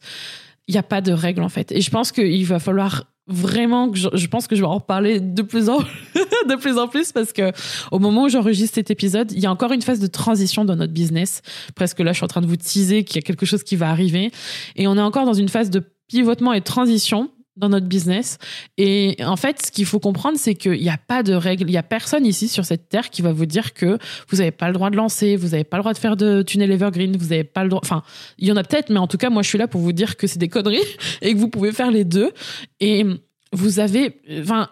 Il 0.67 0.71
n'y 0.71 0.79
a 0.79 0.83
pas 0.83 1.01
de 1.01 1.11
règle 1.11 1.43
en 1.43 1.49
fait. 1.49 1.71
Et 1.71 1.81
je 1.81 1.91
pense 1.91 2.11
qu'il 2.11 2.45
va 2.45 2.59
falloir 2.59 3.03
vraiment 3.27 3.89
que 3.89 3.97
je, 3.97 4.27
pense 4.27 4.47
que 4.47 4.55
je 4.55 4.61
vais 4.61 4.67
en 4.67 4.75
reparler 4.75 5.19
de 5.19 5.41
plus 5.41 5.69
en 5.69 5.79
de 6.49 6.55
plus 6.55 6.77
en 6.77 6.87
plus 6.87 7.11
parce 7.11 7.33
que 7.33 7.51
au 7.91 7.97
moment 7.97 8.23
où 8.23 8.29
j'enregistre 8.29 8.75
cet 8.75 8.91
épisode, 8.91 9.31
il 9.31 9.39
y 9.39 9.47
a 9.47 9.51
encore 9.51 9.71
une 9.71 9.81
phase 9.81 9.99
de 9.99 10.07
transition 10.07 10.63
dans 10.63 10.75
notre 10.75 10.93
business. 10.93 11.41
Presque 11.73 11.99
là, 11.99 12.11
je 12.11 12.17
suis 12.17 12.23
en 12.23 12.27
train 12.27 12.41
de 12.41 12.47
vous 12.47 12.55
teaser 12.55 13.03
qu'il 13.03 13.15
y 13.15 13.19
a 13.19 13.23
quelque 13.23 13.45
chose 13.45 13.63
qui 13.63 13.75
va 13.75 13.89
arriver 13.89 14.31
et 14.75 14.87
on 14.87 14.95
est 14.95 15.01
encore 15.01 15.25
dans 15.25 15.33
une 15.33 15.49
phase 15.49 15.71
de 15.71 15.81
pivotement 16.07 16.53
et 16.53 16.59
de 16.59 16.65
transition 16.65 17.31
dans 17.55 17.69
notre 17.69 17.87
business. 17.87 18.37
Et 18.77 19.15
en 19.23 19.35
fait, 19.35 19.65
ce 19.65 19.71
qu'il 19.71 19.85
faut 19.85 19.99
comprendre, 19.99 20.37
c'est 20.37 20.55
qu'il 20.55 20.79
n'y 20.81 20.89
a 20.89 20.97
pas 20.97 21.23
de 21.23 21.33
règles. 21.33 21.63
Il 21.63 21.71
n'y 21.71 21.77
a 21.77 21.83
personne 21.83 22.25
ici 22.25 22.47
sur 22.47 22.65
cette 22.65 22.89
terre 22.89 23.09
qui 23.09 23.21
va 23.21 23.31
vous 23.31 23.45
dire 23.45 23.73
que 23.73 23.97
vous 24.29 24.37
n'avez 24.37 24.51
pas 24.51 24.67
le 24.67 24.73
droit 24.73 24.89
de 24.89 24.97
lancer, 24.97 25.35
vous 25.35 25.49
n'avez 25.49 25.63
pas 25.63 25.77
le 25.77 25.83
droit 25.83 25.93
de 25.93 25.97
faire 25.97 26.17
de 26.17 26.41
tunnel 26.41 26.71
evergreen, 26.71 27.15
vous 27.15 27.29
n'avez 27.29 27.43
pas 27.43 27.63
le 27.63 27.69
droit. 27.69 27.81
Enfin, 27.83 28.03
il 28.37 28.47
y 28.47 28.51
en 28.51 28.57
a 28.57 28.63
peut-être, 28.63 28.89
mais 28.89 28.99
en 28.99 29.07
tout 29.07 29.17
cas, 29.17 29.29
moi, 29.29 29.41
je 29.41 29.49
suis 29.49 29.57
là 29.57 29.67
pour 29.67 29.81
vous 29.81 29.93
dire 29.93 30.17
que 30.17 30.27
c'est 30.27 30.39
des 30.39 30.49
conneries 30.49 30.79
et 31.21 31.33
que 31.33 31.39
vous 31.39 31.49
pouvez 31.49 31.71
faire 31.71 31.91
les 31.91 32.03
deux. 32.03 32.31
Et 32.79 33.05
vous 33.53 33.79
avez, 33.79 34.19
enfin, 34.41 34.69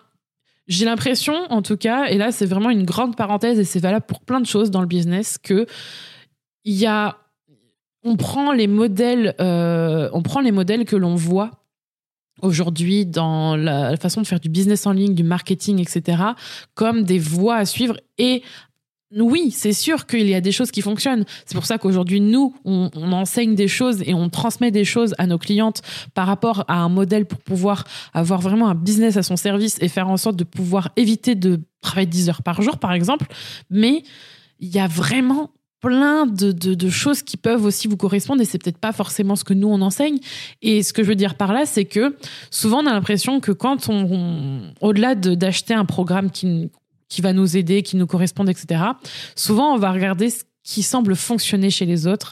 j'ai 0.67 0.85
l'impression, 0.85 1.35
en 1.49 1.61
tout 1.61 1.77
cas, 1.77 2.05
et 2.05 2.17
là, 2.17 2.31
c'est 2.31 2.45
vraiment 2.45 2.69
une 2.69 2.83
grande 2.83 3.15
parenthèse 3.15 3.59
et 3.59 3.63
c'est 3.63 3.79
valable 3.79 4.05
pour 4.05 4.21
plein 4.21 4.41
de 4.41 4.45
choses 4.45 4.71
dans 4.71 4.81
le 4.81 4.87
business, 4.87 5.37
que 5.37 5.65
il 6.65 6.75
y 6.75 6.85
a, 6.85 7.17
on 8.03 8.15
prend 8.15 8.51
les 8.51 8.67
modèles, 8.67 9.35
euh, 9.39 10.09
on 10.13 10.21
prend 10.21 10.39
les 10.39 10.51
modèles 10.51 10.85
que 10.85 10.95
l'on 10.95 11.15
voit 11.15 11.62
aujourd'hui 12.41 13.05
dans 13.05 13.55
la 13.55 13.95
façon 13.97 14.21
de 14.21 14.27
faire 14.27 14.39
du 14.39 14.49
business 14.49 14.85
en 14.85 14.91
ligne, 14.91 15.13
du 15.13 15.23
marketing, 15.23 15.79
etc., 15.79 16.23
comme 16.73 17.03
des 17.03 17.19
voies 17.19 17.55
à 17.55 17.65
suivre. 17.65 17.97
Et 18.17 18.43
oui, 19.21 19.51
c'est 19.51 19.73
sûr 19.73 20.07
qu'il 20.07 20.27
y 20.27 20.33
a 20.33 20.41
des 20.41 20.51
choses 20.51 20.71
qui 20.71 20.81
fonctionnent. 20.81 21.25
C'est 21.45 21.53
pour 21.53 21.65
ça 21.65 21.77
qu'aujourd'hui, 21.77 22.19
nous, 22.19 22.55
on, 22.65 22.89
enseigne 23.11 23.53
des 23.53 23.67
choses 23.67 24.01
et 24.07 24.13
on 24.13 24.29
transmet 24.29 24.71
des 24.71 24.85
choses 24.85 25.13
à 25.19 25.27
nos 25.27 25.37
clientes 25.37 25.81
par 26.15 26.25
rapport 26.25 26.65
à 26.67 26.77
un 26.79 26.89
modèle 26.89 27.25
pour 27.25 27.39
pouvoir 27.39 27.83
avoir 28.13 28.41
vraiment 28.41 28.69
un 28.69 28.75
business 28.75 29.17
à 29.17 29.23
son 29.23 29.35
service 29.35 29.77
et 29.81 29.87
faire 29.87 30.09
en 30.09 30.17
sorte 30.17 30.35
de 30.35 30.43
pouvoir 30.43 30.89
éviter 30.95 31.35
de 31.35 31.61
travailler 31.81 32.07
10 32.07 32.29
heures 32.29 32.43
par 32.43 32.61
jour, 32.61 32.79
par 32.79 32.93
exemple. 32.93 33.27
Mais 33.69 34.03
il 34.59 34.69
y 34.69 34.79
a 34.79 34.87
vraiment 34.87 35.51
plein 35.83 36.25
de, 36.25 36.89
choses 36.89 37.21
qui 37.21 37.35
peuvent 37.35 37.65
aussi 37.65 37.89
vous 37.89 37.97
correspondre 37.97 38.41
et 38.41 38.45
c'est 38.45 38.57
peut-être 38.57 38.77
pas 38.77 38.93
forcément 38.93 39.35
ce 39.35 39.43
que 39.43 39.53
nous 39.53 39.67
on 39.67 39.81
enseigne. 39.81 40.17
Et 40.61 40.81
ce 40.81 40.93
que 40.93 41.03
je 41.03 41.09
veux 41.09 41.15
dire 41.15 41.35
par 41.35 41.51
là, 41.51 41.65
c'est 41.65 41.83
que 41.83 42.15
souvent 42.49 42.81
on 42.81 42.87
a 42.87 42.93
l'impression 42.93 43.41
que 43.41 43.51
quand 43.51 43.89
on, 43.89 44.71
au-delà 44.79 45.13
d'acheter 45.13 45.73
un 45.73 45.83
programme 45.83 46.31
qui, 46.31 46.71
qui 47.09 47.21
va 47.21 47.33
nous 47.33 47.57
aider, 47.57 47.83
qui 47.83 47.97
nous 47.97 48.07
correspond, 48.07 48.45
etc., 48.47 48.81
souvent 49.35 49.73
on 49.73 49.77
va 49.77 49.91
regarder 49.91 50.29
ce 50.29 50.43
qui 50.63 50.83
semble 50.83 51.17
fonctionner 51.17 51.69
chez 51.69 51.85
les 51.85 52.07
autres 52.07 52.31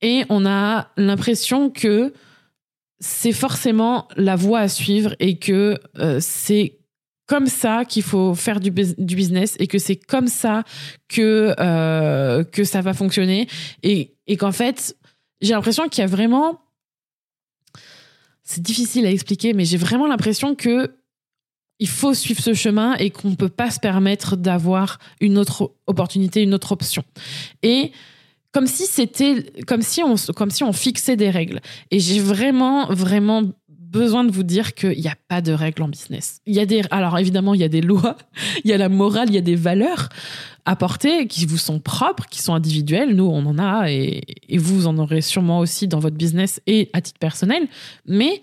et 0.00 0.22
on 0.28 0.46
a 0.46 0.88
l'impression 0.96 1.70
que 1.70 2.12
c'est 3.00 3.32
forcément 3.32 4.06
la 4.16 4.36
voie 4.36 4.60
à 4.60 4.68
suivre 4.68 5.16
et 5.18 5.38
que 5.38 5.76
euh, 5.98 6.18
c'est 6.20 6.78
comme 7.26 7.46
ça 7.46 7.84
qu'il 7.84 8.02
faut 8.02 8.34
faire 8.34 8.60
du, 8.60 8.70
business 8.70 9.56
et 9.58 9.66
que 9.66 9.78
c'est 9.78 9.96
comme 9.96 10.28
ça 10.28 10.62
que 11.08 11.54
euh, 11.58 12.44
que 12.44 12.64
ça 12.64 12.80
va 12.80 12.94
fonctionner 12.94 13.48
et, 13.82 14.14
et 14.26 14.36
qu'en 14.36 14.52
fait 14.52 14.96
j'ai 15.40 15.52
l'impression 15.52 15.88
qu'il 15.88 16.02
y 16.02 16.04
a 16.04 16.08
vraiment 16.08 16.60
c'est 18.42 18.62
difficile 18.62 19.06
à 19.06 19.10
expliquer 19.10 19.52
mais 19.54 19.64
j'ai 19.64 19.76
vraiment 19.76 20.06
l'impression 20.06 20.54
que 20.54 20.96
il 21.78 21.88
faut 21.88 22.14
suivre 22.14 22.40
ce 22.40 22.54
chemin 22.54 22.94
et 22.94 23.10
qu'on 23.10 23.30
ne 23.30 23.34
peut 23.34 23.48
pas 23.48 23.70
se 23.70 23.80
permettre 23.80 24.36
d'avoir 24.36 24.98
une 25.20 25.36
autre 25.38 25.74
opportunité, 25.86 26.42
une 26.42 26.54
autre 26.54 26.72
option. 26.72 27.04
Et 27.62 27.92
comme 28.52 28.66
si 28.66 28.86
c'était 28.86 29.52
comme 29.66 29.82
si 29.82 30.02
on 30.02 30.14
comme 30.34 30.50
si 30.50 30.64
on 30.64 30.72
fixait 30.72 31.16
des 31.16 31.28
règles 31.28 31.60
et 31.90 32.00
j'ai 32.00 32.20
vraiment 32.20 32.86
vraiment 32.86 33.42
besoin 33.90 34.24
de 34.24 34.32
vous 34.32 34.42
dire 34.42 34.74
qu'il 34.74 34.98
n'y 34.98 35.08
a 35.08 35.16
pas 35.28 35.40
de 35.40 35.52
règles 35.52 35.82
en 35.82 35.88
business. 35.88 36.40
Il 36.46 36.54
y 36.54 36.60
a 36.60 36.66
des, 36.66 36.82
alors 36.90 37.18
évidemment, 37.18 37.54
il 37.54 37.60
y 37.60 37.64
a 37.64 37.68
des 37.68 37.80
lois, 37.80 38.16
il 38.64 38.70
y 38.70 38.74
a 38.74 38.78
la 38.78 38.88
morale, 38.88 39.28
il 39.28 39.34
y 39.34 39.38
a 39.38 39.42
des 39.42 39.56
valeurs 39.56 40.08
à 40.64 40.76
porter 40.76 41.26
qui 41.26 41.46
vous 41.46 41.58
sont 41.58 41.78
propres, 41.78 42.26
qui 42.26 42.42
sont 42.42 42.54
individuelles. 42.54 43.14
Nous, 43.14 43.24
on 43.24 43.46
en 43.46 43.58
a 43.58 43.90
et, 43.90 44.22
vous 44.56 44.86
en 44.86 44.98
aurez 44.98 45.20
sûrement 45.20 45.60
aussi 45.60 45.86
dans 45.86 46.00
votre 46.00 46.16
business 46.16 46.60
et 46.66 46.90
à 46.92 47.00
titre 47.00 47.18
personnel. 47.20 47.68
Mais 48.06 48.40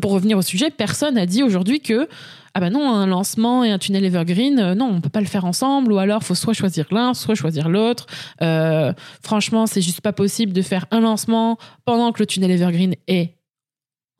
pour 0.00 0.12
revenir 0.12 0.36
au 0.38 0.42
sujet, 0.42 0.70
personne 0.70 1.14
n'a 1.14 1.26
dit 1.26 1.42
aujourd'hui 1.42 1.80
que 1.80 2.08
ah 2.52 2.58
ben 2.58 2.70
non, 2.70 2.90
un 2.90 3.06
lancement 3.06 3.62
et 3.62 3.70
un 3.70 3.78
tunnel 3.78 4.04
evergreen, 4.04 4.58
euh, 4.58 4.74
non, 4.74 4.90
on 4.92 5.00
peut 5.00 5.08
pas 5.08 5.20
le 5.20 5.26
faire 5.26 5.44
ensemble, 5.44 5.92
ou 5.92 5.98
alors 5.98 6.24
faut 6.24 6.34
soit 6.34 6.52
choisir 6.52 6.86
l'un, 6.90 7.14
soit 7.14 7.36
choisir 7.36 7.68
l'autre. 7.68 8.06
Euh, 8.42 8.92
franchement, 9.22 9.68
c'est 9.68 9.80
juste 9.80 10.00
pas 10.00 10.12
possible 10.12 10.52
de 10.52 10.60
faire 10.60 10.86
un 10.90 10.98
lancement 10.98 11.58
pendant 11.84 12.10
que 12.10 12.18
le 12.18 12.26
tunnel 12.26 12.50
evergreen 12.50 12.96
est 13.06 13.36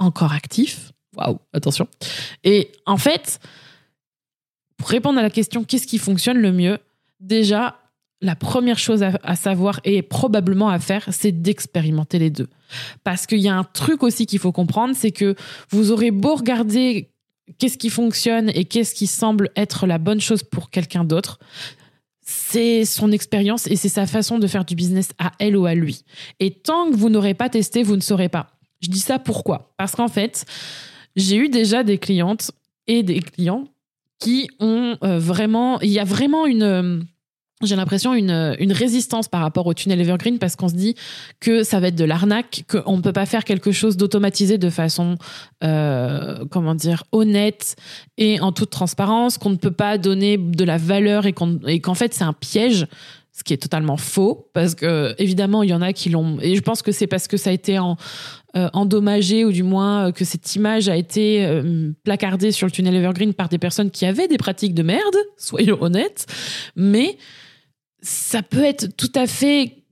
encore 0.00 0.32
actif. 0.32 0.92
Waouh, 1.16 1.38
attention. 1.52 1.86
Et 2.42 2.72
en 2.86 2.96
fait, 2.96 3.38
pour 4.76 4.88
répondre 4.88 5.18
à 5.18 5.22
la 5.22 5.30
question 5.30 5.62
qu'est-ce 5.62 5.86
qui 5.86 5.98
fonctionne 5.98 6.38
le 6.38 6.50
mieux, 6.50 6.78
déjà, 7.20 7.76
la 8.22 8.34
première 8.34 8.78
chose 8.78 9.02
à, 9.02 9.36
savoir 9.36 9.80
et 9.84 10.02
probablement 10.02 10.68
à 10.68 10.78
faire, 10.78 11.08
c'est 11.10 11.32
d'expérimenter 11.32 12.18
les 12.18 12.30
deux. 12.30 12.48
Parce 13.04 13.26
qu'il 13.26 13.38
y 13.38 13.48
a 13.48 13.56
un 13.56 13.64
truc 13.64 14.02
aussi 14.02 14.26
qu'il 14.26 14.38
faut 14.38 14.52
comprendre, 14.52 14.94
c'est 14.96 15.10
que 15.10 15.34
vous 15.70 15.90
aurez 15.90 16.10
beau 16.10 16.34
regarder 16.34 17.10
qu'est-ce 17.58 17.78
qui 17.78 17.90
fonctionne 17.90 18.50
et 18.54 18.64
qu'est-ce 18.64 18.94
qui 18.94 19.06
semble 19.06 19.50
être 19.56 19.86
la 19.86 19.98
bonne 19.98 20.20
chose 20.20 20.42
pour 20.42 20.70
quelqu'un 20.70 21.04
d'autre. 21.04 21.38
C'est 22.22 22.84
son 22.84 23.10
expérience 23.10 23.66
et 23.66 23.76
c'est 23.76 23.88
sa 23.88 24.06
façon 24.06 24.38
de 24.38 24.46
faire 24.46 24.64
du 24.64 24.74
business 24.74 25.10
à 25.18 25.32
elle 25.38 25.56
ou 25.56 25.66
à 25.66 25.74
lui. 25.74 26.04
Et 26.38 26.52
tant 26.52 26.90
que 26.90 26.96
vous 26.96 27.08
n'aurez 27.08 27.34
pas 27.34 27.48
testé, 27.48 27.82
vous 27.82 27.96
ne 27.96 28.02
saurez 28.02 28.28
pas. 28.28 28.59
Je 28.80 28.88
dis 28.88 29.00
ça 29.00 29.18
pourquoi? 29.18 29.72
Parce 29.76 29.94
qu'en 29.94 30.08
fait, 30.08 30.44
j'ai 31.16 31.36
eu 31.36 31.48
déjà 31.48 31.82
des 31.82 31.98
clientes 31.98 32.50
et 32.86 33.02
des 33.02 33.20
clients 33.20 33.64
qui 34.18 34.48
ont 34.58 34.96
euh, 35.02 35.18
vraiment... 35.18 35.80
Il 35.80 35.90
y 35.90 35.98
a 35.98 36.04
vraiment 36.04 36.46
une 36.46 36.62
euh, 36.62 37.00
j'ai 37.62 37.76
l'impression 37.76 38.14
une, 38.14 38.56
une 38.58 38.72
résistance 38.72 39.28
par 39.28 39.42
rapport 39.42 39.66
au 39.66 39.74
tunnel 39.74 40.00
Evergreen 40.00 40.38
parce 40.38 40.56
qu'on 40.56 40.68
se 40.68 40.74
dit 40.74 40.94
que 41.40 41.62
ça 41.62 41.78
va 41.78 41.88
être 41.88 41.96
de 41.96 42.04
l'arnaque, 42.04 42.64
qu'on 42.68 42.96
ne 42.96 43.02
peut 43.02 43.12
pas 43.12 43.26
faire 43.26 43.44
quelque 43.44 43.70
chose 43.72 43.96
d'automatisé 43.96 44.56
de 44.56 44.70
façon, 44.70 45.16
euh, 45.62 46.44
comment 46.50 46.74
dire, 46.74 47.04
honnête 47.12 47.76
et 48.16 48.40
en 48.40 48.52
toute 48.52 48.70
transparence, 48.70 49.36
qu'on 49.36 49.50
ne 49.50 49.56
peut 49.56 49.70
pas 49.70 49.98
donner 49.98 50.38
de 50.38 50.64
la 50.64 50.78
valeur 50.78 51.26
et 51.26 51.32
qu'en 51.32 51.94
fait 51.94 52.14
c'est 52.14 52.24
un 52.24 52.32
piège 52.32 52.86
ce 53.32 53.44
qui 53.44 53.52
est 53.52 53.58
totalement 53.58 53.96
faux 53.96 54.50
parce 54.54 54.74
que 54.74 55.14
évidemment 55.18 55.62
il 55.62 55.70
y 55.70 55.74
en 55.74 55.82
a 55.82 55.92
qui 55.92 56.08
l'ont 56.10 56.38
et 56.40 56.56
je 56.56 56.60
pense 56.60 56.82
que 56.82 56.92
c'est 56.92 57.06
parce 57.06 57.28
que 57.28 57.36
ça 57.36 57.50
a 57.50 57.52
été 57.52 57.78
en, 57.78 57.96
euh, 58.56 58.68
endommagé 58.72 59.44
ou 59.44 59.52
du 59.52 59.62
moins 59.62 60.08
euh, 60.08 60.12
que 60.12 60.24
cette 60.24 60.56
image 60.56 60.88
a 60.88 60.96
été 60.96 61.44
euh, 61.44 61.92
placardée 62.02 62.50
sur 62.50 62.66
le 62.66 62.72
tunnel 62.72 62.96
Evergreen 62.96 63.32
par 63.32 63.48
des 63.48 63.58
personnes 63.58 63.92
qui 63.92 64.06
avaient 64.06 64.26
des 64.26 64.38
pratiques 64.38 64.74
de 64.74 64.82
merde, 64.82 65.16
soyons 65.36 65.80
honnêtes, 65.80 66.26
mais 66.74 67.16
ça 68.02 68.42
peut 68.42 68.64
être 68.64 68.88
tout 68.96 69.12
à 69.14 69.28
fait 69.28 69.84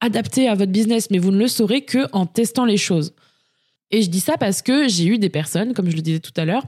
adapté 0.00 0.48
à 0.48 0.56
votre 0.56 0.72
business, 0.72 1.08
mais 1.12 1.18
vous 1.18 1.30
ne 1.30 1.38
le 1.38 1.46
saurez 1.46 1.82
que 1.84 2.08
en 2.12 2.26
testant 2.26 2.64
les 2.64 2.78
choses. 2.78 3.14
Et 3.92 4.02
je 4.02 4.10
dis 4.10 4.18
ça 4.18 4.36
parce 4.38 4.60
que 4.60 4.88
j'ai 4.88 5.06
eu 5.06 5.18
des 5.18 5.30
personnes, 5.30 5.72
comme 5.72 5.88
je 5.88 5.94
le 5.94 6.02
disais 6.02 6.18
tout 6.18 6.32
à 6.36 6.44
l'heure, 6.44 6.64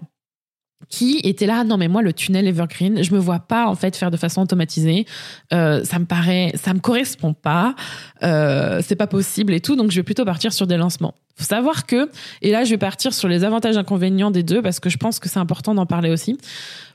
qui 0.89 1.21
était 1.25 1.47
là 1.47 1.65
non 1.65 1.77
mais 1.79 1.89
moi 1.89 2.03
le 2.03 2.13
tunnel 2.13 2.47
evergreen 2.47 3.03
je 3.03 3.13
me 3.13 3.19
vois 3.19 3.41
pas 3.41 3.67
en 3.67 3.75
fait 3.75 3.97
faire 3.97 4.11
de 4.11 4.17
façon 4.17 4.43
automatisée. 4.43 5.07
Euh, 5.53 5.85
ça 5.85 5.99
me 5.99 6.05
paraît 6.05 6.53
ça 6.55 6.75
me 6.75 6.81
correspond 6.81 7.33
pas. 7.33 7.75
Euh, 8.23 8.81
c'est 8.85 8.97
pas 8.97 9.07
possible 9.07 9.53
et 9.53 9.61
tout 9.61 9.77
donc 9.77 9.91
je 9.91 9.97
vais 9.97 10.03
plutôt 10.03 10.25
partir 10.25 10.53
sur 10.53 10.67
des 10.67 10.77
lancements. 10.77 11.15
Faut 11.37 11.45
savoir 11.45 11.87
que 11.87 12.11
et 12.43 12.51
là 12.51 12.65
je 12.65 12.71
vais 12.71 12.79
partir 12.79 13.13
sur 13.13 13.29
les 13.29 13.45
avantages 13.45 13.77
et 13.77 13.79
inconvénients 13.79 14.31
des 14.31 14.43
deux 14.43 14.63
parce 14.63 14.81
que 14.81 14.91
je 14.91 14.97
pense 14.97 15.19
que 15.19 15.29
c'est 15.29 15.39
important 15.39 15.75
d'en 15.75 15.87
parler 15.87 16.11
aussi. 16.11 16.39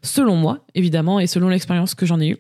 Selon 0.04 0.36
moi 0.36 0.60
évidemment 0.74 1.20
et 1.20 1.28
selon 1.28 1.50
l'expérience 1.50 1.96
que 1.96 2.06
j'en 2.06 2.20
ai 2.20 2.30
eue 2.30 2.38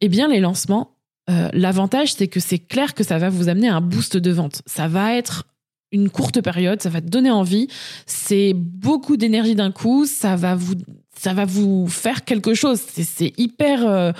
eh 0.00 0.08
bien 0.08 0.28
les 0.28 0.40
lancements 0.40 0.96
euh, 1.30 1.48
l'avantage 1.52 2.14
c'est 2.14 2.28
que 2.28 2.40
c'est 2.40 2.58
clair 2.58 2.94
que 2.94 3.04
ça 3.04 3.18
va 3.18 3.30
vous 3.30 3.48
amener 3.48 3.68
un 3.68 3.80
boost 3.80 4.16
de 4.16 4.30
vente. 4.30 4.62
Ça 4.66 4.86
va 4.86 5.14
être 5.14 5.44
une 5.92 6.10
courte 6.10 6.40
période, 6.40 6.82
ça 6.82 6.88
va 6.88 7.00
te 7.00 7.08
donner 7.08 7.30
envie. 7.30 7.68
C'est 8.06 8.54
beaucoup 8.54 9.16
d'énergie 9.16 9.54
d'un 9.54 9.70
coup, 9.70 10.06
ça 10.06 10.36
va 10.36 10.54
vous 10.54 10.74
ça 11.22 11.34
va 11.34 11.44
vous 11.44 11.86
faire 11.86 12.24
quelque 12.24 12.52
chose. 12.52 12.80
C'est 12.80 13.32
hyper 13.38 13.86
euh, 13.86 14.10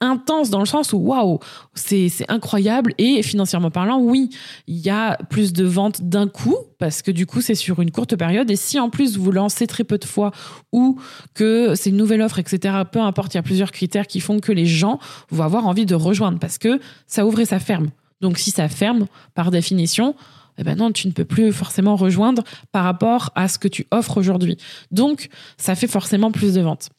intense 0.00 0.50
dans 0.50 0.58
le 0.58 0.66
sens 0.66 0.92
où 0.92 0.98
waouh, 0.98 1.38
c'est 1.74 2.10
incroyable 2.28 2.92
et 2.98 3.22
financièrement 3.22 3.70
parlant, 3.70 3.98
oui, 3.98 4.28
il 4.66 4.76
y 4.76 4.90
a 4.90 5.16
plus 5.30 5.54
de 5.54 5.64
ventes 5.64 6.02
d'un 6.02 6.28
coup 6.28 6.56
parce 6.78 7.00
que 7.00 7.10
du 7.10 7.24
coup 7.24 7.40
c'est 7.40 7.54
sur 7.54 7.80
une 7.80 7.90
courte 7.90 8.14
période 8.14 8.50
et 8.50 8.56
si 8.56 8.78
en 8.78 8.90
plus 8.90 9.16
vous 9.16 9.32
lancez 9.32 9.66
très 9.66 9.84
peu 9.84 9.96
de 9.96 10.04
fois 10.04 10.32
ou 10.70 11.00
que 11.32 11.74
c'est 11.76 11.88
une 11.88 11.96
nouvelle 11.96 12.20
offre, 12.20 12.40
etc. 12.40 12.82
Peu 12.92 13.00
importe, 13.00 13.32
il 13.32 13.38
y 13.38 13.40
a 13.40 13.42
plusieurs 13.42 13.72
critères 13.72 14.06
qui 14.06 14.20
font 14.20 14.38
que 14.38 14.52
les 14.52 14.66
gens 14.66 14.98
vont 15.30 15.44
avoir 15.44 15.66
envie 15.66 15.86
de 15.86 15.94
rejoindre 15.94 16.38
parce 16.38 16.58
que 16.58 16.78
ça 17.06 17.24
ouvre 17.24 17.40
et 17.40 17.46
ça 17.46 17.58
ferme. 17.58 17.88
Donc 18.20 18.36
si 18.36 18.50
ça 18.50 18.68
ferme, 18.68 19.06
par 19.34 19.50
définition, 19.50 20.14
eh 20.60 20.64
ben 20.64 20.76
non, 20.76 20.92
tu 20.92 21.08
ne 21.08 21.12
peux 21.12 21.24
plus 21.24 21.52
forcément 21.52 21.96
rejoindre 21.96 22.44
par 22.70 22.84
rapport 22.84 23.30
à 23.34 23.48
ce 23.48 23.58
que 23.58 23.66
tu 23.66 23.86
offres 23.90 24.18
aujourd'hui. 24.18 24.58
Donc, 24.90 25.28
ça 25.56 25.74
fait 25.74 25.86
forcément 25.86 26.30
plus 26.30 26.54
de 26.54 26.60
ventes. 26.60 26.90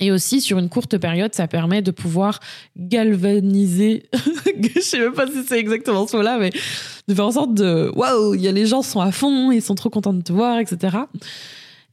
Et 0.00 0.10
aussi, 0.10 0.40
sur 0.40 0.58
une 0.58 0.68
courte 0.68 0.98
période, 0.98 1.34
ça 1.34 1.46
permet 1.46 1.80
de 1.80 1.92
pouvoir 1.92 2.40
galvaniser, 2.76 4.02
je 4.74 4.80
sais 4.80 4.98
même 4.98 5.12
pas 5.12 5.26
si 5.28 5.44
c'est 5.46 5.58
exactement 5.58 6.06
ce 6.06 6.16
mot-là, 6.16 6.36
mais 6.38 6.50
de 7.08 7.14
faire 7.14 7.26
en 7.26 7.30
sorte 7.30 7.54
de, 7.54 7.90
waouh, 7.94 8.34
les 8.34 8.66
gens 8.66 8.82
sont 8.82 9.00
à 9.00 9.12
fond, 9.12 9.50
ils 9.50 9.62
sont 9.62 9.76
trop 9.76 9.90
contents 9.90 10.12
de 10.12 10.22
te 10.22 10.32
voir, 10.32 10.58
etc. 10.58 10.96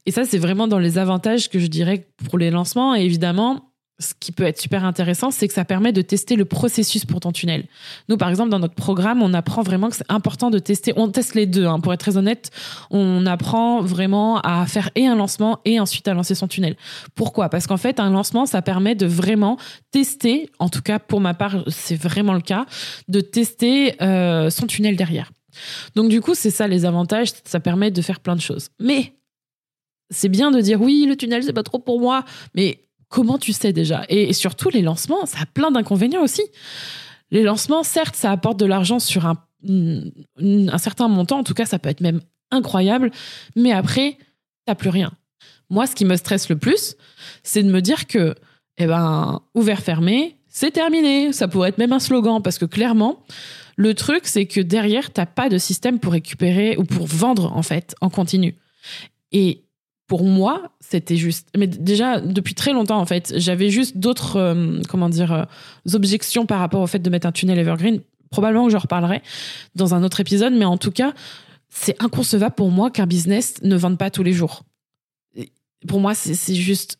Et 0.04 0.10
ça, 0.10 0.24
c'est 0.24 0.38
vraiment 0.38 0.66
dans 0.66 0.80
les 0.80 0.98
avantages 0.98 1.48
que 1.48 1.58
je 1.58 1.68
dirais 1.68 2.08
pour 2.28 2.38
les 2.38 2.50
lancements. 2.50 2.94
Et 2.94 3.02
évidemment, 3.02 3.71
ce 3.98 4.14
qui 4.18 4.32
peut 4.32 4.44
être 4.44 4.60
super 4.60 4.84
intéressant, 4.84 5.30
c'est 5.30 5.46
que 5.48 5.54
ça 5.54 5.64
permet 5.64 5.92
de 5.92 6.02
tester 6.02 6.36
le 6.36 6.44
processus 6.44 7.04
pour 7.04 7.20
ton 7.20 7.32
tunnel. 7.32 7.66
Nous, 8.08 8.16
par 8.16 8.28
exemple, 8.28 8.50
dans 8.50 8.58
notre 8.58 8.74
programme, 8.74 9.22
on 9.22 9.32
apprend 9.34 9.62
vraiment 9.62 9.90
que 9.90 9.96
c'est 9.96 10.10
important 10.10 10.50
de 10.50 10.58
tester. 10.58 10.92
On 10.96 11.08
teste 11.08 11.34
les 11.34 11.46
deux, 11.46 11.66
hein, 11.66 11.78
pour 11.80 11.92
être 11.92 12.00
très 12.00 12.16
honnête. 12.16 12.50
On 12.90 13.26
apprend 13.26 13.80
vraiment 13.80 14.40
à 14.40 14.66
faire 14.66 14.90
et 14.94 15.06
un 15.06 15.14
lancement 15.14 15.60
et 15.64 15.78
ensuite 15.78 16.08
à 16.08 16.14
lancer 16.14 16.34
son 16.34 16.48
tunnel. 16.48 16.76
Pourquoi? 17.14 17.48
Parce 17.48 17.66
qu'en 17.66 17.76
fait, 17.76 18.00
un 18.00 18.10
lancement, 18.10 18.46
ça 18.46 18.62
permet 18.62 18.94
de 18.94 19.06
vraiment 19.06 19.56
tester, 19.90 20.50
en 20.58 20.68
tout 20.68 20.82
cas 20.82 20.98
pour 20.98 21.20
ma 21.20 21.34
part, 21.34 21.64
c'est 21.68 21.96
vraiment 21.96 22.34
le 22.34 22.40
cas, 22.40 22.66
de 23.08 23.20
tester 23.20 24.02
euh, 24.02 24.50
son 24.50 24.66
tunnel 24.66 24.96
derrière. 24.96 25.30
Donc 25.94 26.08
du 26.08 26.20
coup, 26.20 26.34
c'est 26.34 26.50
ça 26.50 26.66
les 26.66 26.84
avantages, 26.84 27.28
ça 27.44 27.60
permet 27.60 27.90
de 27.90 28.02
faire 28.02 28.20
plein 28.20 28.36
de 28.36 28.40
choses. 28.40 28.68
Mais 28.80 29.14
c'est 30.10 30.28
bien 30.28 30.50
de 30.50 30.60
dire 30.60 30.80
oui, 30.80 31.06
le 31.08 31.16
tunnel, 31.16 31.42
c'est 31.42 31.52
pas 31.52 31.62
trop 31.62 31.78
pour 31.78 32.00
moi, 32.00 32.24
mais 32.54 32.80
comment 33.12 33.36
tu 33.36 33.52
sais 33.52 33.72
déjà 33.72 34.04
et, 34.08 34.32
surtout, 34.32 34.70
les 34.70 34.80
lancements, 34.80 35.26
ça 35.26 35.40
a 35.42 35.46
plein 35.46 35.70
d'inconvénients 35.70 36.22
aussi. 36.22 36.42
Les 37.30 37.42
lancements, 37.42 37.82
certes, 37.82 38.16
ça 38.16 38.32
apporte 38.32 38.58
de 38.58 38.64
l'argent 38.64 38.98
sur 38.98 39.26
un, 39.26 39.36
un, 39.68 40.78
certain 40.78 41.08
montant, 41.08 41.38
en 41.38 41.44
tout 41.44 41.54
cas, 41.54 41.66
ça 41.66 41.78
peut 41.78 41.90
être 41.90 42.00
même 42.00 42.22
incroyable, 42.50 43.10
mais 43.54 43.70
après, 43.70 44.16
t'as 44.66 44.74
plus 44.74 44.88
rien. 44.88 45.12
Moi, 45.68 45.86
ce 45.86 45.94
qui 45.94 46.06
me 46.06 46.16
stresse 46.16 46.48
le 46.48 46.56
plus, 46.56 46.96
c'est 47.42 47.62
de 47.62 47.70
me 47.70 47.80
dire 47.80 48.06
que, 48.06 48.34
eh 48.78 48.86
ben, 48.86 49.42
ouvert, 49.54 49.80
fermé, 49.80 50.38
c'est 50.48 50.70
terminé. 50.70 51.32
Ça 51.32 51.48
pourrait 51.48 51.68
être 51.68 51.78
même 51.78 51.92
un 51.92 51.98
slogan, 51.98 52.40
parce 52.42 52.58
que 52.58 52.64
clairement, 52.64 53.22
le 53.76 53.94
truc, 53.94 54.26
c'est 54.26 54.46
que 54.46 54.60
derrière, 54.60 55.12
t'as 55.12 55.26
pas 55.26 55.50
de 55.50 55.58
système 55.58 55.98
pour 55.98 56.12
récupérer 56.12 56.76
ou 56.78 56.84
pour 56.84 57.06
vendre, 57.06 57.54
en 57.54 57.62
fait, 57.62 57.94
en 58.00 58.08
continu. 58.08 58.56
Et 59.32 59.64
pour 60.12 60.24
moi, 60.24 60.70
c'était 60.78 61.16
juste. 61.16 61.48
Mais 61.56 61.66
déjà, 61.66 62.20
depuis 62.20 62.54
très 62.54 62.74
longtemps, 62.74 63.00
en 63.00 63.06
fait, 63.06 63.32
j'avais 63.34 63.70
juste 63.70 63.96
d'autres, 63.96 64.36
euh, 64.36 64.82
comment 64.86 65.08
dire, 65.08 65.32
euh, 65.32 65.44
objections 65.94 66.44
par 66.44 66.60
rapport 66.60 66.82
au 66.82 66.86
fait 66.86 66.98
de 66.98 67.08
mettre 67.08 67.26
un 67.26 67.32
tunnel 67.32 67.58
evergreen. 67.58 68.02
Probablement 68.28 68.66
que 68.66 68.72
je 68.72 68.76
reparlerai 68.76 69.22
dans 69.74 69.94
un 69.94 70.04
autre 70.04 70.20
épisode, 70.20 70.52
mais 70.52 70.66
en 70.66 70.76
tout 70.76 70.90
cas, 70.90 71.14
c'est 71.70 71.96
inconcevable 72.02 72.54
pour 72.54 72.70
moi 72.70 72.90
qu'un 72.90 73.06
business 73.06 73.54
ne 73.62 73.74
vende 73.74 73.96
pas 73.96 74.10
tous 74.10 74.22
les 74.22 74.34
jours. 74.34 74.64
pour 75.88 75.98
moi, 75.98 76.14
c'est 76.14 76.54
juste 76.54 76.98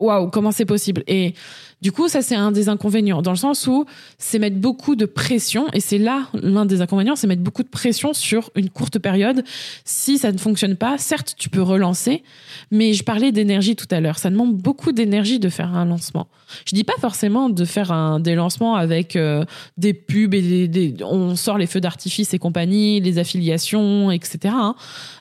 waouh, 0.00 0.30
comment 0.30 0.52
c'est 0.52 0.64
possible? 0.64 1.02
Et 1.06 1.34
du 1.80 1.92
coup, 1.92 2.08
ça, 2.08 2.22
c'est 2.22 2.34
un 2.34 2.50
des 2.50 2.68
inconvénients, 2.68 3.22
dans 3.22 3.30
le 3.30 3.36
sens 3.36 3.68
où 3.68 3.84
c'est 4.18 4.40
mettre 4.40 4.56
beaucoup 4.56 4.96
de 4.96 5.04
pression, 5.04 5.66
et 5.72 5.80
c'est 5.80 5.98
là 5.98 6.28
l'un 6.34 6.66
des 6.66 6.80
inconvénients, 6.80 7.14
c'est 7.14 7.28
mettre 7.28 7.42
beaucoup 7.42 7.62
de 7.62 7.68
pression 7.68 8.12
sur 8.12 8.50
une 8.56 8.68
courte 8.68 8.98
période. 8.98 9.44
Si 9.84 10.18
ça 10.18 10.32
ne 10.32 10.38
fonctionne 10.38 10.74
pas, 10.74 10.98
certes, 10.98 11.34
tu 11.38 11.48
peux 11.48 11.62
relancer, 11.62 12.24
mais 12.72 12.94
je 12.94 13.04
parlais 13.04 13.30
d'énergie 13.30 13.76
tout 13.76 13.86
à 13.92 14.00
l'heure. 14.00 14.18
Ça 14.18 14.30
demande 14.30 14.56
beaucoup 14.56 14.90
d'énergie 14.90 15.38
de 15.38 15.48
faire 15.48 15.72
un 15.74 15.84
lancement. 15.84 16.26
Je 16.64 16.74
dis 16.74 16.84
pas 16.84 16.96
forcément 17.00 17.48
de 17.48 17.64
faire 17.64 17.92
un, 17.92 18.18
des 18.18 18.34
lancements 18.34 18.74
avec 18.74 19.14
euh, 19.14 19.44
des 19.76 19.92
pubs 19.92 20.34
et 20.34 20.66
des, 20.66 20.96
on 21.04 21.36
sort 21.36 21.58
les 21.58 21.66
feux 21.66 21.80
d'artifice 21.80 22.34
et 22.34 22.38
compagnie, 22.38 23.00
les 23.00 23.18
affiliations, 23.18 24.10
etc. 24.10 24.54
Hein. 24.56 24.74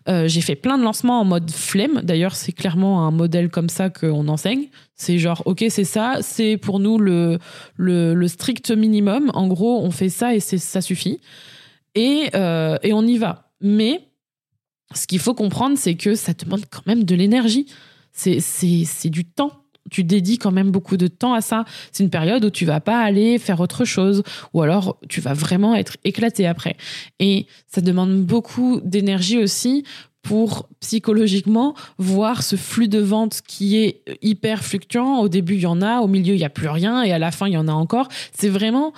Euh, 0.08 0.28
j'ai 0.28 0.42
fait 0.42 0.56
plein 0.56 0.78
de 0.78 0.84
lancements 0.84 1.20
en 1.20 1.26
mode 1.26 1.52
flemme. 1.52 2.02
D'ailleurs, 2.04 2.36
c'est 2.36 2.54
clairement 2.54 3.06
un 3.06 3.12
modèle 3.12 3.50
comme 3.50 3.70
ça 3.70 3.90
qu'on 3.90 4.28
enseigne. 4.28 4.67
C'est 4.96 5.18
genre, 5.18 5.44
ok, 5.46 5.66
c'est 5.70 5.84
ça, 5.84 6.18
c'est 6.22 6.58
pour 6.58 6.80
nous 6.80 6.98
le, 6.98 7.40
le, 7.76 8.28
strict 8.28 8.72
minimum. 8.72 9.32
En 9.34 9.48
gros, 9.48 9.82
on 9.82 9.92
fait 9.92 10.10
ça 10.10 10.36
et 10.36 10.40
ça 10.40 10.82
suffit. 10.82 11.20
Et, 11.96 12.30
euh, 12.36 12.78
et 12.84 12.94
on 12.94 13.04
y 13.04 13.18
va. 13.18 13.52
Mais 13.62 14.02
ce 14.94 15.08
qu'il 15.08 15.20
faut 15.20 15.34
comprendre, 15.34 15.78
c'est 15.78 15.96
que 15.96 16.16
ça 16.16 16.34
demande 16.34 16.64
quand 16.70 16.86
même 16.86 17.04
de 17.04 17.16
l'énergie. 17.16 17.68
C'est 18.14 19.10
du 19.10 19.26
temps 19.26 19.52
tu 19.90 20.04
dédies 20.04 20.38
quand 20.38 20.52
même 20.52 20.72
beaucoup 20.72 20.98
de 20.98 21.08
temps 21.08 21.34
à 21.34 21.42
ça. 21.42 21.66
C'est 21.92 22.04
une 22.04 22.10
période 22.10 22.44
où 22.46 22.50
tu 22.50 22.66
vas 22.66 22.80
pas 22.80 23.00
aller 23.00 23.40
faire 23.40 23.60
autre 23.60 23.86
chose 23.86 24.24
ou 24.54 24.62
alors 24.62 25.00
tu 25.10 25.22
vas 25.22 25.34
vraiment 25.34 25.76
être 25.76 25.98
éclaté 26.04 26.48
après. 26.48 26.78
Et 27.20 27.48
ça 27.68 27.82
demande 27.82 28.24
beaucoup 28.24 28.82
d'énergie 28.84 29.38
aussi 29.38 29.84
pour 30.28 30.68
psychologiquement 30.82 31.74
voir 31.98 32.44
ce 32.44 32.58
flux 32.58 32.90
de 32.90 33.00
vente 33.00 33.42
qui 33.48 33.78
est 33.78 34.04
hyper 34.22 34.62
fluctuant. 34.62 35.20
Au 35.20 35.30
début, 35.30 35.56
il 35.56 35.62
y 35.62 35.66
en 35.66 35.82
a, 35.82 36.02
au 36.02 36.08
milieu, 36.08 36.34
il 36.34 36.40
y 36.40 36.44
a 36.44 36.50
plus 36.50 36.68
rien 36.68 37.02
et 37.02 37.14
à 37.14 37.18
la 37.18 37.32
fin, 37.32 37.48
il 37.48 37.54
y 37.54 37.58
en 37.58 37.70
a 37.70 37.72
encore. 37.72 38.10
C'est 38.38 38.50
vraiment 38.50 38.92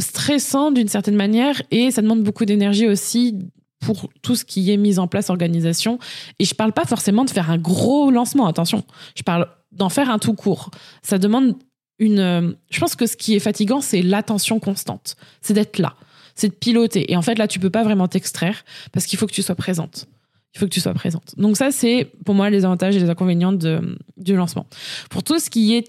stressant 0.00 0.72
d'une 0.72 0.88
certaine 0.88 1.14
manière 1.14 1.62
et 1.70 1.92
ça 1.92 2.02
demande 2.02 2.24
beaucoup 2.24 2.44
d'énergie 2.44 2.88
aussi 2.88 3.38
pour 3.84 4.10
tout 4.20 4.34
ce 4.34 4.44
qui 4.44 4.72
est 4.72 4.76
mis 4.76 4.98
en 4.98 5.06
place, 5.06 5.30
organisation. 5.30 6.00
Et 6.40 6.44
je 6.44 6.56
parle 6.56 6.72
pas 6.72 6.86
forcément 6.86 7.24
de 7.24 7.30
faire 7.30 7.48
un 7.48 7.58
gros 7.58 8.10
lancement, 8.10 8.48
attention. 8.48 8.82
Je 9.14 9.22
parle 9.22 9.46
d'en 9.70 9.90
faire 9.90 10.10
un 10.10 10.18
tout 10.18 10.34
court. 10.34 10.72
Ça 11.02 11.18
demande 11.18 11.54
une. 12.00 12.56
Je 12.68 12.80
pense 12.80 12.96
que 12.96 13.06
ce 13.06 13.16
qui 13.16 13.36
est 13.36 13.40
fatigant, 13.40 13.80
c'est 13.80 14.02
l'attention 14.02 14.58
constante. 14.58 15.14
C'est 15.40 15.54
d'être 15.54 15.78
là. 15.78 15.94
C'est 16.34 16.48
de 16.48 16.54
piloter. 16.54 17.12
Et 17.12 17.16
en 17.16 17.22
fait, 17.22 17.38
là, 17.38 17.46
tu 17.46 17.60
peux 17.60 17.70
pas 17.70 17.84
vraiment 17.84 18.08
t'extraire 18.08 18.64
parce 18.90 19.06
qu'il 19.06 19.20
faut 19.20 19.28
que 19.28 19.32
tu 19.32 19.42
sois 19.42 19.54
présente. 19.54 20.08
Il 20.54 20.58
faut 20.58 20.66
que 20.66 20.70
tu 20.70 20.80
sois 20.80 20.92
présente. 20.94 21.34
Donc, 21.36 21.56
ça, 21.56 21.70
c'est 21.70 22.12
pour 22.24 22.34
moi 22.34 22.50
les 22.50 22.64
avantages 22.64 22.96
et 22.96 23.00
les 23.00 23.08
inconvénients 23.08 23.52
de, 23.52 23.96
du 24.16 24.36
lancement. 24.36 24.66
Pour 25.10 25.22
tout 25.22 25.38
ce 25.38 25.48
qui 25.48 25.74
est 25.74 25.88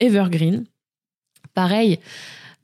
evergreen, 0.00 0.64
pareil, 1.54 1.98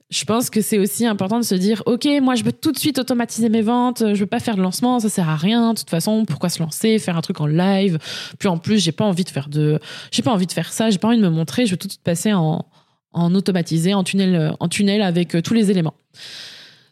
je 0.09 0.25
pense 0.25 0.49
que 0.49 0.61
c'est 0.61 0.79
aussi 0.79 1.05
important 1.05 1.37
de 1.37 1.43
se 1.43 1.55
dire 1.55 1.83
ok 1.85 2.07
moi 2.21 2.33
je 2.33 2.43
veux 2.43 2.51
tout 2.51 2.71
de 2.71 2.79
suite 2.79 2.97
automatiser 2.97 3.47
mes 3.47 3.61
ventes 3.61 3.99
je 3.99 4.19
veux 4.19 4.25
pas 4.25 4.39
faire 4.39 4.55
de 4.55 4.61
lancement 4.61 4.99
ça 4.99 5.09
sert 5.09 5.29
à 5.29 5.35
rien 5.35 5.73
de 5.73 5.79
toute 5.79 5.89
façon 5.89 6.25
pourquoi 6.25 6.49
se 6.49 6.59
lancer 6.59 6.97
faire 6.97 7.15
un 7.15 7.21
truc 7.21 7.39
en 7.41 7.45
live? 7.45 7.99
Puis 8.39 8.47
en 8.47 8.57
plus 8.57 8.83
j'ai 8.83 8.91
pas 8.91 9.05
envie 9.05 9.23
de 9.23 9.29
faire 9.29 9.49
de 9.49 9.79
j'ai 10.11 10.23
pas 10.23 10.31
envie 10.31 10.47
de 10.47 10.51
faire 10.51 10.73
ça 10.73 10.89
j'ai 10.89 10.97
pas 10.97 11.09
envie 11.09 11.17
de 11.17 11.21
me 11.21 11.29
montrer 11.29 11.65
je 11.65 11.71
veux 11.71 11.77
tout 11.77 11.87
de 11.87 11.91
suite 11.91 12.03
passer 12.03 12.33
en 12.33 12.65
en 13.11 13.35
automatisé 13.35 13.93
en 13.93 14.03
tunnel 14.03 14.55
en 14.59 14.67
tunnel 14.67 15.03
avec 15.03 15.35
euh, 15.35 15.41
tous 15.41 15.53
les 15.53 15.69
éléments 15.69 15.93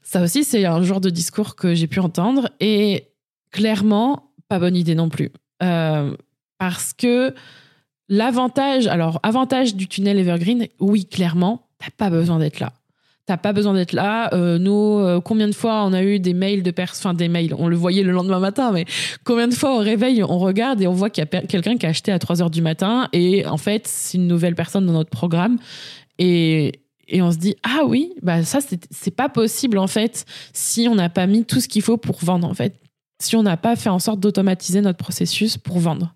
ça 0.04 0.22
aussi 0.22 0.44
c'est 0.44 0.66
un 0.66 0.82
genre 0.84 1.02
de 1.02 1.10
discours 1.10 1.56
que 1.56 1.74
j'ai 1.74 1.88
pu 1.88 2.00
entendre 2.00 2.50
et 2.60 3.08
clairement 3.52 4.27
pas 4.50 4.60
bonne 4.60 4.76
idée 4.76 4.96
non 4.96 5.10
plus. 5.10 5.32
Euh, 5.64 6.16
parce 6.58 6.94
que 6.94 7.34
l'avantage 8.10 8.88
alors 8.88 9.20
avantage 9.24 9.76
du 9.76 9.88
tunnel 9.88 10.18
evergreen 10.20 10.68
oui 10.80 11.06
clairement 11.06 11.68
t'as 11.80 11.92
pas 11.96 12.10
besoin 12.10 12.40
d'être 12.40 12.60
là. 12.60 12.74
T'as 13.26 13.36
pas 13.36 13.52
besoin 13.52 13.74
d'être 13.74 13.92
là. 13.92 14.34
Euh, 14.34 14.58
nous, 14.58 15.00
euh, 15.00 15.20
combien 15.20 15.50
de 15.50 15.54
fois 15.54 15.84
on 15.84 15.92
a 15.92 16.02
eu 16.02 16.18
des 16.18 16.34
mails 16.34 16.64
de 16.64 16.72
personnes, 16.72 17.10
enfin 17.10 17.14
des 17.14 17.28
mails, 17.28 17.54
on 17.58 17.68
le 17.68 17.76
voyait 17.76 18.04
le 18.04 18.14
lendemain 18.14 18.40
matin, 18.40 18.72
mais 18.72 18.86
combien 19.26 19.50
de 19.50 19.54
fois 19.54 19.76
au 19.76 19.80
réveil, 19.80 20.24
on 20.24 20.38
regarde 20.38 20.82
et 20.82 20.88
on 20.88 20.94
voit 20.94 21.10
qu'il 21.10 21.26
y 21.30 21.36
a 21.36 21.42
quelqu'un 21.42 21.76
qui 21.76 21.86
a 21.86 21.90
acheté 21.90 22.14
à 22.14 22.20
3 22.20 22.42
heures 22.42 22.50
du 22.50 22.62
matin 22.62 23.10
et 23.12 23.46
en 23.46 23.58
fait, 23.58 23.86
c'est 23.86 24.18
une 24.18 24.28
nouvelle 24.28 24.56
personne 24.56 24.86
dans 24.86 24.94
notre 24.94 25.10
programme 25.10 25.58
et, 26.20 26.80
on 27.20 27.32
se 27.32 27.38
dit 27.38 27.56
ah 27.64 27.84
oui, 27.86 28.14
bah 28.22 28.44
ça 28.44 28.60
c'est 28.92 29.16
pas 29.16 29.30
possible 29.30 29.78
en 29.78 29.88
fait 29.88 30.26
si 30.52 30.90
on 30.90 30.96
n'a 30.96 31.08
pas 31.08 31.26
mis 31.26 31.46
tout 31.46 31.62
ce 31.62 31.70
qu'il 31.70 31.82
faut 31.82 31.96
pour 31.96 32.18
vendre 32.20 32.46
en 32.48 32.54
fait, 32.54 32.76
si 33.22 33.36
on 33.36 33.44
n'a 33.44 33.58
pas 33.58 33.76
fait 33.76 33.90
en 33.90 34.00
sorte 34.00 34.20
d'automatiser 34.20 34.82
notre 34.82 34.98
processus 34.98 35.58
pour 35.58 35.80
vendre. 35.80 36.14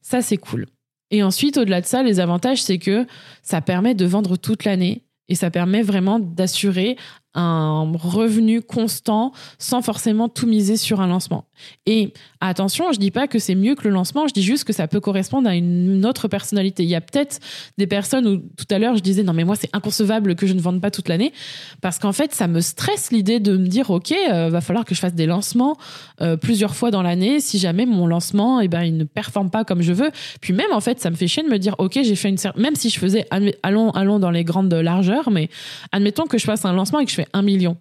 Ça 0.00 0.22
c'est 0.22 0.36
cool. 0.36 0.66
Et 1.10 1.22
ensuite, 1.22 1.58
au-delà 1.58 1.80
de 1.80 1.86
ça, 1.86 2.02
les 2.02 2.18
avantages, 2.18 2.62
c'est 2.62 2.78
que 2.78 3.06
ça 3.42 3.60
permet 3.60 3.94
de 3.94 4.04
vendre 4.04 4.36
toute 4.36 4.64
l'année 4.64 5.04
et 5.28 5.34
ça 5.34 5.50
permet 5.50 5.82
vraiment 5.82 6.18
d'assurer 6.18 6.96
un 7.34 7.92
revenu 7.96 8.62
constant 8.62 9.32
sans 9.58 9.82
forcément 9.82 10.28
tout 10.28 10.46
miser 10.46 10.76
sur 10.76 11.00
un 11.00 11.06
lancement. 11.06 11.44
Et 11.86 12.12
attention, 12.40 12.92
je 12.92 12.98
dis 12.98 13.10
pas 13.10 13.26
que 13.26 13.38
c'est 13.38 13.54
mieux 13.54 13.74
que 13.74 13.84
le 13.84 13.94
lancement, 13.94 14.26
je 14.28 14.34
dis 14.34 14.42
juste 14.42 14.64
que 14.64 14.72
ça 14.72 14.88
peut 14.88 15.00
correspondre 15.00 15.48
à 15.48 15.54
une 15.54 16.04
autre 16.06 16.28
personnalité. 16.28 16.82
Il 16.82 16.88
y 16.88 16.94
a 16.94 17.00
peut-être 17.00 17.40
des 17.78 17.86
personnes 17.86 18.26
où 18.26 18.36
tout 18.36 18.66
à 18.70 18.78
l'heure 18.78 18.96
je 18.96 19.02
disais 19.02 19.22
non 19.22 19.32
mais 19.32 19.44
moi 19.44 19.56
c'est 19.56 19.70
inconcevable 19.72 20.34
que 20.34 20.46
je 20.46 20.54
ne 20.54 20.60
vende 20.60 20.80
pas 20.80 20.90
toute 20.90 21.08
l'année 21.08 21.32
parce 21.80 21.98
qu'en 21.98 22.12
fait 22.12 22.34
ça 22.34 22.46
me 22.46 22.60
stresse 22.60 23.10
l'idée 23.10 23.40
de 23.40 23.56
me 23.56 23.66
dire 23.66 23.90
ok 23.90 24.12
euh, 24.12 24.48
va 24.50 24.60
falloir 24.60 24.84
que 24.84 24.94
je 24.94 25.00
fasse 25.00 25.14
des 25.14 25.26
lancements 25.26 25.76
euh, 26.20 26.36
plusieurs 26.36 26.74
fois 26.74 26.90
dans 26.90 27.02
l'année 27.02 27.40
si 27.40 27.58
jamais 27.58 27.86
mon 27.86 28.06
lancement 28.06 28.60
eh 28.60 28.68
ben 28.68 28.82
il 28.82 28.96
ne 28.96 29.04
performe 29.04 29.50
pas 29.50 29.64
comme 29.64 29.82
je 29.82 29.92
veux. 29.92 30.10
Puis 30.40 30.52
même 30.52 30.72
en 30.72 30.80
fait 30.80 31.00
ça 31.00 31.10
me 31.10 31.16
fait 31.16 31.28
chier 31.28 31.42
de 31.42 31.48
me 31.48 31.58
dire 31.58 31.74
ok 31.78 31.98
j'ai 32.02 32.16
fait 32.16 32.28
une 32.28 32.38
même 32.56 32.74
si 32.74 32.90
je 32.90 32.98
faisais 32.98 33.26
allons 33.62 33.90
allons 33.90 34.18
dans 34.18 34.30
les 34.30 34.44
grandes 34.44 34.72
largeurs 34.72 35.30
mais 35.30 35.48
admettons 35.92 36.26
que 36.26 36.38
je 36.38 36.44
fasse 36.44 36.64
un 36.64 36.72
lancement 36.72 37.00
et 37.00 37.04
que 37.04 37.10
je 37.10 37.16
fais 37.16 37.23
un 37.32 37.42
million, 37.42 37.76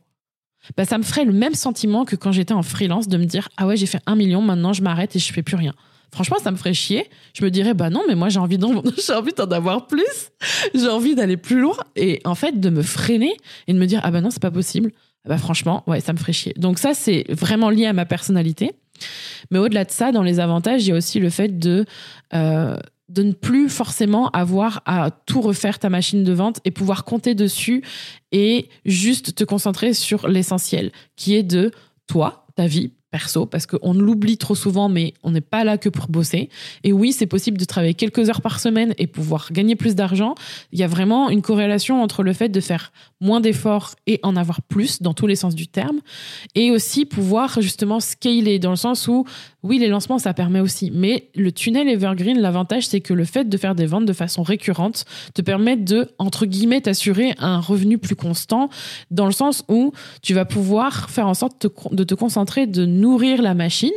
bah, 0.78 0.86
ça 0.86 0.98
me 0.98 1.04
ferait 1.04 1.26
le 1.26 1.34
même 1.34 1.56
sentiment 1.56 2.06
que 2.06 2.16
quand 2.16 2.32
j'étais 2.32 2.54
en 2.54 2.64
freelance 2.64 3.08
de 3.08 3.18
me 3.18 3.26
dire 3.26 3.50
ah 3.58 3.68
ouais 3.68 3.76
j'ai 3.76 3.86
fait 3.86 4.00
un 4.06 4.16
million 4.16 4.42
maintenant 4.42 4.74
je 4.74 4.82
m'arrête 4.82 5.16
et 5.16 5.20
je 5.20 5.34
fais 5.34 5.44
plus 5.44 5.58
rien. 5.58 5.74
Franchement 6.12 6.38
ça 6.42 6.52
me 6.52 6.58
ferait 6.58 6.74
chier. 6.74 7.10
Je 7.34 7.44
me 7.44 7.52
dirais 7.52 7.74
bah 7.74 7.90
non 7.90 8.04
mais 8.08 8.16
moi 8.16 8.30
j'ai 8.30 8.40
envie 8.40 8.58
d'en 8.58 8.72
avoir 9.52 9.88
plus, 9.88 10.32
j'ai 10.74 10.88
envie 10.88 11.16
d'aller 11.16 11.38
plus 11.38 11.60
loin 11.60 11.78
et 11.96 12.22
en 12.24 12.36
fait 12.36 12.60
de 12.60 12.70
me 12.70 12.82
freiner 12.82 13.36
et 13.68 13.74
de 13.74 13.78
me 13.78 13.86
dire 13.86 14.00
ah 14.04 14.12
bah 14.12 14.22
non 14.22 14.30
c'est 14.30 14.42
pas 14.42 14.52
possible. 14.52 14.92
Bah 15.26 15.38
franchement 15.38 15.84
ouais 15.88 16.00
ça 16.00 16.14
me 16.14 16.18
ferait 16.18 16.34
chier. 16.34 16.54
Donc 16.58 16.80
ça 16.80 16.94
c'est 16.94 17.26
vraiment 17.30 17.70
lié 17.70 17.86
à 17.86 17.94
ma 17.94 18.06
personnalité. 18.06 18.72
Mais 19.52 19.60
au-delà 19.60 19.84
de 19.84 19.92
ça, 19.92 20.12
dans 20.12 20.22
les 20.22 20.40
avantages, 20.40 20.84
il 20.84 20.90
y 20.90 20.92
a 20.92 20.96
aussi 20.96 21.20
le 21.20 21.30
fait 21.30 21.60
de 21.60 21.86
euh, 22.34 22.78
de 23.14 23.24
ne 23.24 23.32
plus 23.32 23.70
forcément 23.70 24.30
avoir 24.30 24.82
à 24.86 25.12
tout 25.12 25.42
refaire 25.42 25.80
ta 25.80 25.90
machine 25.90 26.24
de 26.24 26.34
vente 26.34 26.60
et 26.66 26.72
pouvoir 26.72 27.06
compter 27.06 27.36
dessus 27.36 27.84
et 28.32 28.68
juste 28.86 29.36
te 29.36 29.44
concentrer 29.44 29.94
sur 29.94 30.28
l'essentiel 30.28 30.92
qui 31.16 31.36
est 31.36 31.44
de 31.44 31.72
toi, 32.08 32.46
ta 32.56 32.68
vie 32.68 32.92
perso 33.14 33.46
parce 33.46 33.68
qu'on 33.68 33.94
l'oublie 33.94 34.40
trop 34.40 34.56
souvent, 34.56 34.90
mais 34.90 35.14
on 35.22 35.30
n'est 35.30 35.40
pas 35.40 35.64
là 35.64 35.78
que 35.78 35.88
pour 35.88 36.08
bosser. 36.08 36.50
Et 36.84 36.92
oui, 36.92 37.14
c'est 37.14 37.28
possible 37.28 37.60
de 37.60 37.66
travailler 37.66 37.94
quelques 37.94 38.28
heures 38.28 38.42
par 38.42 38.60
semaine 38.60 38.96
et 38.98 39.06
pouvoir 39.06 39.52
gagner 39.52 39.76
plus 39.76 39.94
d'argent. 39.94 40.34
Il 40.72 40.80
y 40.80 40.84
a 40.84 40.88
vraiment 40.88 41.30
une 41.30 41.44
corrélation 41.44 42.02
entre 42.02 42.24
le 42.24 42.34
fait 42.34 42.50
de 42.50 42.60
faire 42.60 42.92
moins 43.22 43.40
d'efforts 43.40 43.94
et 44.08 44.20
en 44.24 44.36
avoir 44.36 44.64
plus 44.64 45.04
dans 45.04 45.14
tous 45.14 45.28
les 45.28 45.36
sens 45.36 45.54
du 45.54 45.68
terme, 45.68 46.00
et 46.56 46.72
aussi 46.72 47.06
pouvoir 47.06 47.62
justement 47.62 48.00
scaler 48.00 48.58
dans 48.58 48.72
le 48.72 48.76
sens 48.76 49.08
où 49.08 49.26
oui, 49.64 49.80
les 49.80 49.88
lancements, 49.88 50.20
ça 50.20 50.34
permet 50.34 50.60
aussi. 50.60 50.92
Mais 50.94 51.30
le 51.36 51.52
tunnel 51.52 51.88
Evergreen, 51.88 52.40
l'avantage, 52.40 52.86
c'est 52.86 53.00
que 53.00 53.14
le 53.14 53.24
fait 53.24 53.48
de 53.48 53.58
faire 53.58 53.76
des 53.76 53.86
ventes 53.86 54.06
de 54.06 54.14
façon 54.14 54.44
récurrente 54.44 55.06
te 55.34 55.42
permet 55.42 55.78
de, 55.78 56.10
entre 56.20 56.46
guillemets, 56.46 56.82
t'assurer 56.82 57.34
un 57.40 57.60
revenu 57.60 57.98
plus 57.98 58.16
constant, 58.16 58.70
dans 59.10 59.26
le 59.26 59.32
sens 59.32 59.64
où 59.70 59.94
tu 60.22 60.34
vas 60.34 60.46
pouvoir 60.46 61.10
faire 61.10 61.28
en 61.28 61.34
sorte 61.34 61.66
de 61.92 62.04
te 62.04 62.14
concentrer, 62.14 62.68
de 62.68 62.86
nourrir 62.86 63.42
la 63.42 63.54
machine. 63.54 63.92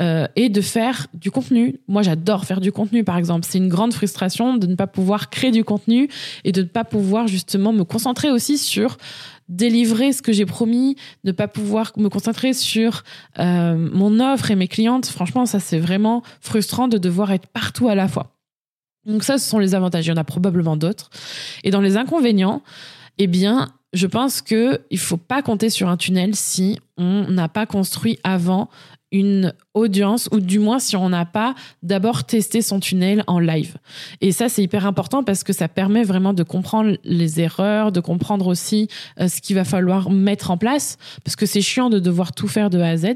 Euh, 0.00 0.26
et 0.34 0.48
de 0.48 0.62
faire 0.62 1.08
du 1.12 1.30
contenu. 1.30 1.78
Moi, 1.86 2.00
j'adore 2.00 2.46
faire 2.46 2.62
du 2.62 2.72
contenu, 2.72 3.04
par 3.04 3.18
exemple. 3.18 3.46
C'est 3.46 3.58
une 3.58 3.68
grande 3.68 3.92
frustration 3.92 4.56
de 4.56 4.66
ne 4.66 4.74
pas 4.74 4.86
pouvoir 4.86 5.28
créer 5.28 5.50
du 5.50 5.62
contenu 5.62 6.08
et 6.44 6.52
de 6.52 6.62
ne 6.62 6.66
pas 6.66 6.84
pouvoir 6.84 7.26
justement 7.26 7.74
me 7.74 7.84
concentrer 7.84 8.30
aussi 8.30 8.56
sur 8.56 8.96
délivrer 9.50 10.12
ce 10.12 10.22
que 10.22 10.32
j'ai 10.32 10.46
promis, 10.46 10.96
ne 11.24 11.32
pas 11.32 11.48
pouvoir 11.48 11.92
me 11.96 12.08
concentrer 12.08 12.54
sur 12.54 13.02
euh, 13.38 13.74
mon 13.76 14.20
offre 14.20 14.50
et 14.50 14.56
mes 14.56 14.68
clientes. 14.68 15.06
Franchement, 15.06 15.44
ça, 15.44 15.60
c'est 15.60 15.78
vraiment 15.78 16.22
frustrant 16.40 16.88
de 16.88 16.96
devoir 16.96 17.32
être 17.32 17.48
partout 17.48 17.88
à 17.88 17.94
la 17.94 18.08
fois. 18.08 18.36
Donc 19.04 19.24
ça, 19.24 19.38
ce 19.38 19.48
sont 19.48 19.58
les 19.58 19.74
avantages. 19.74 20.06
Il 20.06 20.10
y 20.10 20.12
en 20.12 20.16
a 20.16 20.24
probablement 20.24 20.76
d'autres. 20.76 21.10
Et 21.64 21.70
dans 21.70 21.80
les 21.80 21.96
inconvénients, 21.96 22.62
eh 23.18 23.26
bien, 23.26 23.68
je 23.92 24.06
pense 24.06 24.40
que 24.40 24.80
il 24.90 24.98
faut 24.98 25.16
pas 25.16 25.42
compter 25.42 25.68
sur 25.68 25.88
un 25.88 25.96
tunnel 25.96 26.36
si 26.36 26.78
on 26.96 27.26
n'a 27.28 27.48
pas 27.48 27.66
construit 27.66 28.18
avant 28.22 28.68
une 29.12 29.54
audience 29.74 30.28
ou 30.32 30.40
du 30.40 30.58
moins 30.58 30.78
si 30.78 30.96
on 30.96 31.08
n'a 31.08 31.24
pas 31.24 31.54
d'abord 31.82 32.24
testé 32.24 32.62
son 32.62 32.80
tunnel 32.80 33.24
en 33.26 33.38
live. 33.38 33.76
Et 34.20 34.32
ça, 34.32 34.48
c'est 34.48 34.62
hyper 34.62 34.86
important 34.86 35.24
parce 35.24 35.44
que 35.44 35.52
ça 35.52 35.68
permet 35.68 36.04
vraiment 36.04 36.32
de 36.32 36.42
comprendre 36.42 36.96
les 37.04 37.40
erreurs, 37.40 37.92
de 37.92 38.00
comprendre 38.00 38.46
aussi 38.46 38.88
euh, 39.18 39.28
ce 39.28 39.40
qu'il 39.40 39.56
va 39.56 39.64
falloir 39.64 40.10
mettre 40.10 40.50
en 40.50 40.56
place 40.56 40.96
parce 41.24 41.36
que 41.36 41.46
c'est 41.46 41.62
chiant 41.62 41.90
de 41.90 41.98
devoir 41.98 42.32
tout 42.32 42.48
faire 42.48 42.70
de 42.70 42.78
A 42.78 42.88
à 42.88 42.96
Z. 42.96 43.06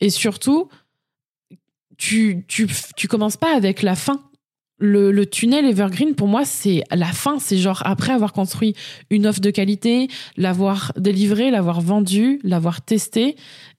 Et 0.00 0.10
surtout, 0.10 0.68
tu, 1.96 2.44
tu, 2.48 2.68
tu 2.96 3.08
commences 3.08 3.36
pas 3.36 3.54
avec 3.54 3.82
la 3.82 3.94
fin. 3.94 4.20
Le, 4.78 5.12
le, 5.12 5.24
tunnel 5.24 5.64
Evergreen, 5.66 6.16
pour 6.16 6.26
moi, 6.26 6.44
c'est 6.44 6.82
la 6.90 7.12
fin. 7.12 7.38
C'est 7.38 7.58
genre 7.58 7.82
après 7.86 8.12
avoir 8.12 8.32
construit 8.32 8.74
une 9.08 9.26
offre 9.26 9.40
de 9.40 9.50
qualité, 9.50 10.08
l'avoir 10.36 10.92
délivrée, 10.96 11.50
l'avoir 11.52 11.80
vendue, 11.80 12.40
l'avoir 12.42 12.82
testée 12.82 13.36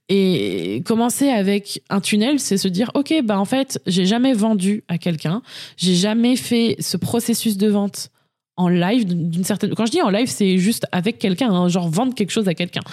et 0.09 0.83
commencer 0.85 1.29
avec 1.29 1.81
un 1.89 1.99
tunnel, 1.99 2.39
c'est 2.39 2.57
se 2.57 2.67
dire, 2.67 2.91
OK, 2.93 3.13
bah, 3.23 3.39
en 3.39 3.45
fait, 3.45 3.81
j'ai 3.87 4.05
jamais 4.05 4.33
vendu 4.33 4.83
à 4.87 4.97
quelqu'un. 4.97 5.41
J'ai 5.77 5.95
jamais 5.95 6.35
fait 6.35 6.75
ce 6.79 6.97
processus 6.97 7.57
de 7.57 7.67
vente 7.67 8.11
en 8.57 8.69
live 8.69 9.05
d'une 9.05 9.43
certaine 9.43 9.73
quand 9.75 9.85
je 9.85 9.91
dis 9.91 10.01
en 10.01 10.09
live 10.09 10.27
c'est 10.27 10.57
juste 10.57 10.85
avec 10.93 11.19
quelqu'un 11.19 11.51
hein, 11.51 11.67
genre 11.67 11.89
vendre 11.89 12.13
quelque 12.15 12.31
chose 12.31 12.47
à 12.47 12.53
quelqu'un 12.53 12.83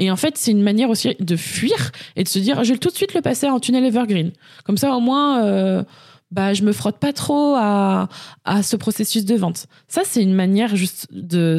et 0.00 0.10
en 0.10 0.16
fait 0.16 0.36
c'est 0.36 0.50
une 0.50 0.62
manière 0.62 0.90
aussi 0.90 1.14
de 1.20 1.36
fuir 1.36 1.92
et 2.16 2.24
de 2.24 2.28
se 2.28 2.40
dire 2.40 2.64
je 2.64 2.72
vais 2.72 2.78
tout 2.78 2.88
de 2.88 2.96
suite 2.96 3.14
le 3.14 3.20
passer 3.20 3.48
en 3.48 3.60
tunnel 3.60 3.84
evergreen 3.84 4.32
comme 4.64 4.76
ça 4.76 4.92
au 4.96 5.00
moins 5.00 5.44
euh, 5.44 5.84
bah 6.34 6.52
je 6.52 6.64
me 6.64 6.72
frotte 6.72 6.98
pas 6.98 7.12
trop 7.12 7.54
à, 7.54 8.08
à 8.44 8.64
ce 8.64 8.74
processus 8.74 9.24
de 9.24 9.36
vente. 9.36 9.66
Ça 9.86 10.02
c'est 10.04 10.20
une 10.20 10.34
manière 10.34 10.74
juste 10.74 11.06
de 11.12 11.58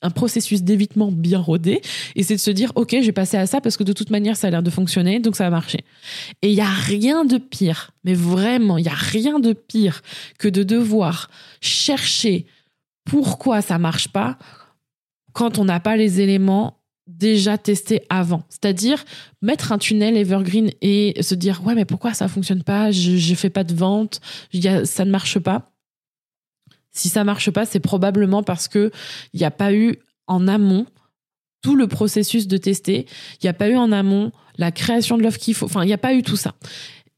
un 0.00 0.10
processus 0.10 0.62
d'évitement 0.62 1.12
bien 1.12 1.38
rodé 1.38 1.82
et 2.14 2.22
c'est 2.22 2.36
de 2.36 2.40
se 2.40 2.50
dire 2.50 2.72
OK, 2.76 2.92
je 2.92 3.06
vais 3.06 3.12
passer 3.12 3.36
à 3.36 3.46
ça 3.46 3.60
parce 3.60 3.76
que 3.76 3.84
de 3.84 3.92
toute 3.92 4.08
manière 4.08 4.36
ça 4.36 4.46
a 4.46 4.50
l'air 4.50 4.62
de 4.62 4.70
fonctionner 4.70 5.20
donc 5.20 5.36
ça 5.36 5.44
va 5.44 5.50
marcher. 5.50 5.84
Et 6.40 6.48
il 6.48 6.54
y 6.54 6.62
a 6.62 6.64
rien 6.64 7.26
de 7.26 7.36
pire, 7.36 7.90
mais 8.04 8.14
vraiment, 8.14 8.78
il 8.78 8.86
y 8.86 8.88
a 8.88 8.94
rien 8.94 9.38
de 9.38 9.52
pire 9.52 10.00
que 10.38 10.48
de 10.48 10.62
devoir 10.62 11.28
chercher 11.60 12.46
pourquoi 13.04 13.60
ça 13.60 13.78
marche 13.78 14.08
pas 14.08 14.38
quand 15.34 15.58
on 15.58 15.66
n'a 15.66 15.78
pas 15.80 15.98
les 15.98 16.22
éléments 16.22 16.78
déjà 17.06 17.56
testé 17.58 18.02
avant. 18.08 18.42
C'est-à-dire 18.48 19.04
mettre 19.42 19.72
un 19.72 19.78
tunnel 19.78 20.16
evergreen 20.16 20.72
et 20.80 21.20
se 21.22 21.34
dire 21.34 21.62
ouais 21.64 21.74
mais 21.74 21.84
pourquoi 21.84 22.14
ça 22.14 22.28
fonctionne 22.28 22.62
pas? 22.62 22.90
Je 22.90 23.34
fais 23.34 23.50
pas 23.50 23.64
de 23.64 23.74
vente, 23.74 24.20
ça 24.84 25.04
ne 25.04 25.10
marche 25.10 25.38
pas. 25.38 25.72
Si 26.90 27.08
ça 27.08 27.24
marche 27.24 27.50
pas, 27.50 27.66
c'est 27.66 27.80
probablement 27.80 28.42
parce 28.42 28.68
que 28.68 28.90
il 29.34 29.40
n'y 29.40 29.46
a 29.46 29.50
pas 29.50 29.72
eu 29.72 29.96
en 30.26 30.48
amont 30.48 30.86
tout 31.62 31.76
le 31.76 31.88
processus 31.88 32.46
de 32.46 32.56
tester. 32.56 33.06
Il 33.34 33.44
n'y 33.44 33.50
a 33.50 33.54
pas 33.54 33.68
eu 33.68 33.76
en 33.76 33.92
amont 33.92 34.32
la 34.56 34.72
création 34.72 35.18
de 35.18 35.22
l'offre 35.22 35.38
qu'il 35.38 35.54
faut. 35.54 35.66
Enfin, 35.66 35.82
il 35.82 35.88
n'y 35.88 35.92
a 35.92 35.98
pas 35.98 36.14
eu 36.14 36.22
tout 36.22 36.36
ça. 36.36 36.54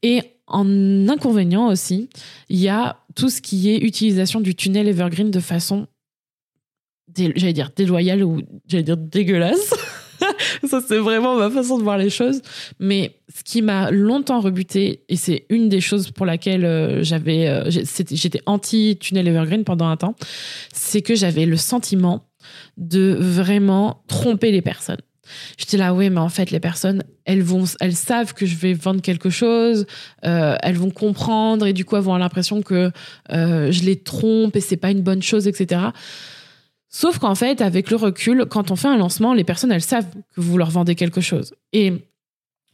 Et 0.01 0.21
en 0.47 1.07
inconvénient 1.07 1.67
aussi, 1.67 2.09
il 2.49 2.57
y 2.57 2.67
a 2.67 2.97
tout 3.15 3.29
ce 3.29 3.41
qui 3.41 3.69
est 3.69 3.77
utilisation 3.77 4.41
du 4.41 4.55
tunnel 4.55 4.87
evergreen 4.87 5.31
de 5.31 5.39
façon 5.39 5.87
j'allais 7.15 7.53
dire 7.53 7.71
déloyale 7.75 8.23
ou 8.23 8.41
j'allais 8.67 8.83
dire 8.83 8.97
dégueulasse. 8.97 9.73
ça, 10.67 10.81
c'est 10.85 10.97
vraiment 10.97 11.35
ma 11.35 11.49
façon 11.49 11.77
de 11.77 11.83
voir 11.83 11.97
les 11.97 12.09
choses. 12.09 12.41
Mais 12.79 13.15
ce 13.33 13.43
qui 13.43 13.61
m'a 13.61 13.91
longtemps 13.91 14.39
rebuté, 14.39 15.03
et 15.09 15.15
c'est 15.15 15.45
une 15.49 15.69
des 15.69 15.81
choses 15.81 16.11
pour 16.11 16.25
laquelle 16.25 16.65
euh, 16.65 17.03
j'avais, 17.03 17.47
euh, 17.47 17.69
j'étais 17.69 18.41
anti-tunnel 18.45 19.27
Evergreen 19.27 19.63
pendant 19.63 19.87
un 19.87 19.97
temps, 19.97 20.15
c'est 20.73 21.01
que 21.01 21.15
j'avais 21.15 21.45
le 21.45 21.57
sentiment 21.57 22.27
de 22.77 23.15
vraiment 23.19 24.03
tromper 24.07 24.51
les 24.51 24.61
personnes. 24.61 25.01
J'étais 25.57 25.77
là, 25.77 25.93
oui, 25.93 26.09
mais 26.09 26.19
en 26.19 26.29
fait, 26.29 26.49
les 26.49 26.59
personnes, 26.59 27.03
elles 27.25 27.43
vont, 27.43 27.65
elles 27.79 27.95
savent 27.95 28.33
que 28.33 28.47
je 28.47 28.55
vais 28.55 28.73
vendre 28.73 29.01
quelque 29.01 29.29
chose, 29.29 29.85
euh, 30.25 30.55
elles 30.63 30.77
vont 30.77 30.89
comprendre 30.89 31.67
et 31.67 31.73
du 31.73 31.85
coup, 31.85 31.95
elles 31.97 32.01
vont 32.01 32.13
avoir 32.13 32.19
l'impression 32.19 32.63
que 32.63 32.91
je 33.29 33.83
les 33.83 33.97
trompe 33.97 34.55
et 34.55 34.61
c'est 34.61 34.77
pas 34.77 34.89
une 34.89 35.01
bonne 35.01 35.21
chose, 35.21 35.47
etc. 35.47 35.81
Sauf 36.89 37.19
qu'en 37.19 37.35
fait, 37.35 37.61
avec 37.61 37.91
le 37.91 37.97
recul, 37.97 38.45
quand 38.49 38.71
on 38.71 38.75
fait 38.75 38.87
un 38.87 38.97
lancement, 38.97 39.33
les 39.33 39.43
personnes, 39.43 39.71
elles 39.71 39.81
savent 39.81 40.09
que 40.35 40.41
vous 40.41 40.57
leur 40.57 40.71
vendez 40.71 40.95
quelque 40.95 41.21
chose. 41.21 41.53
Et 41.71 41.93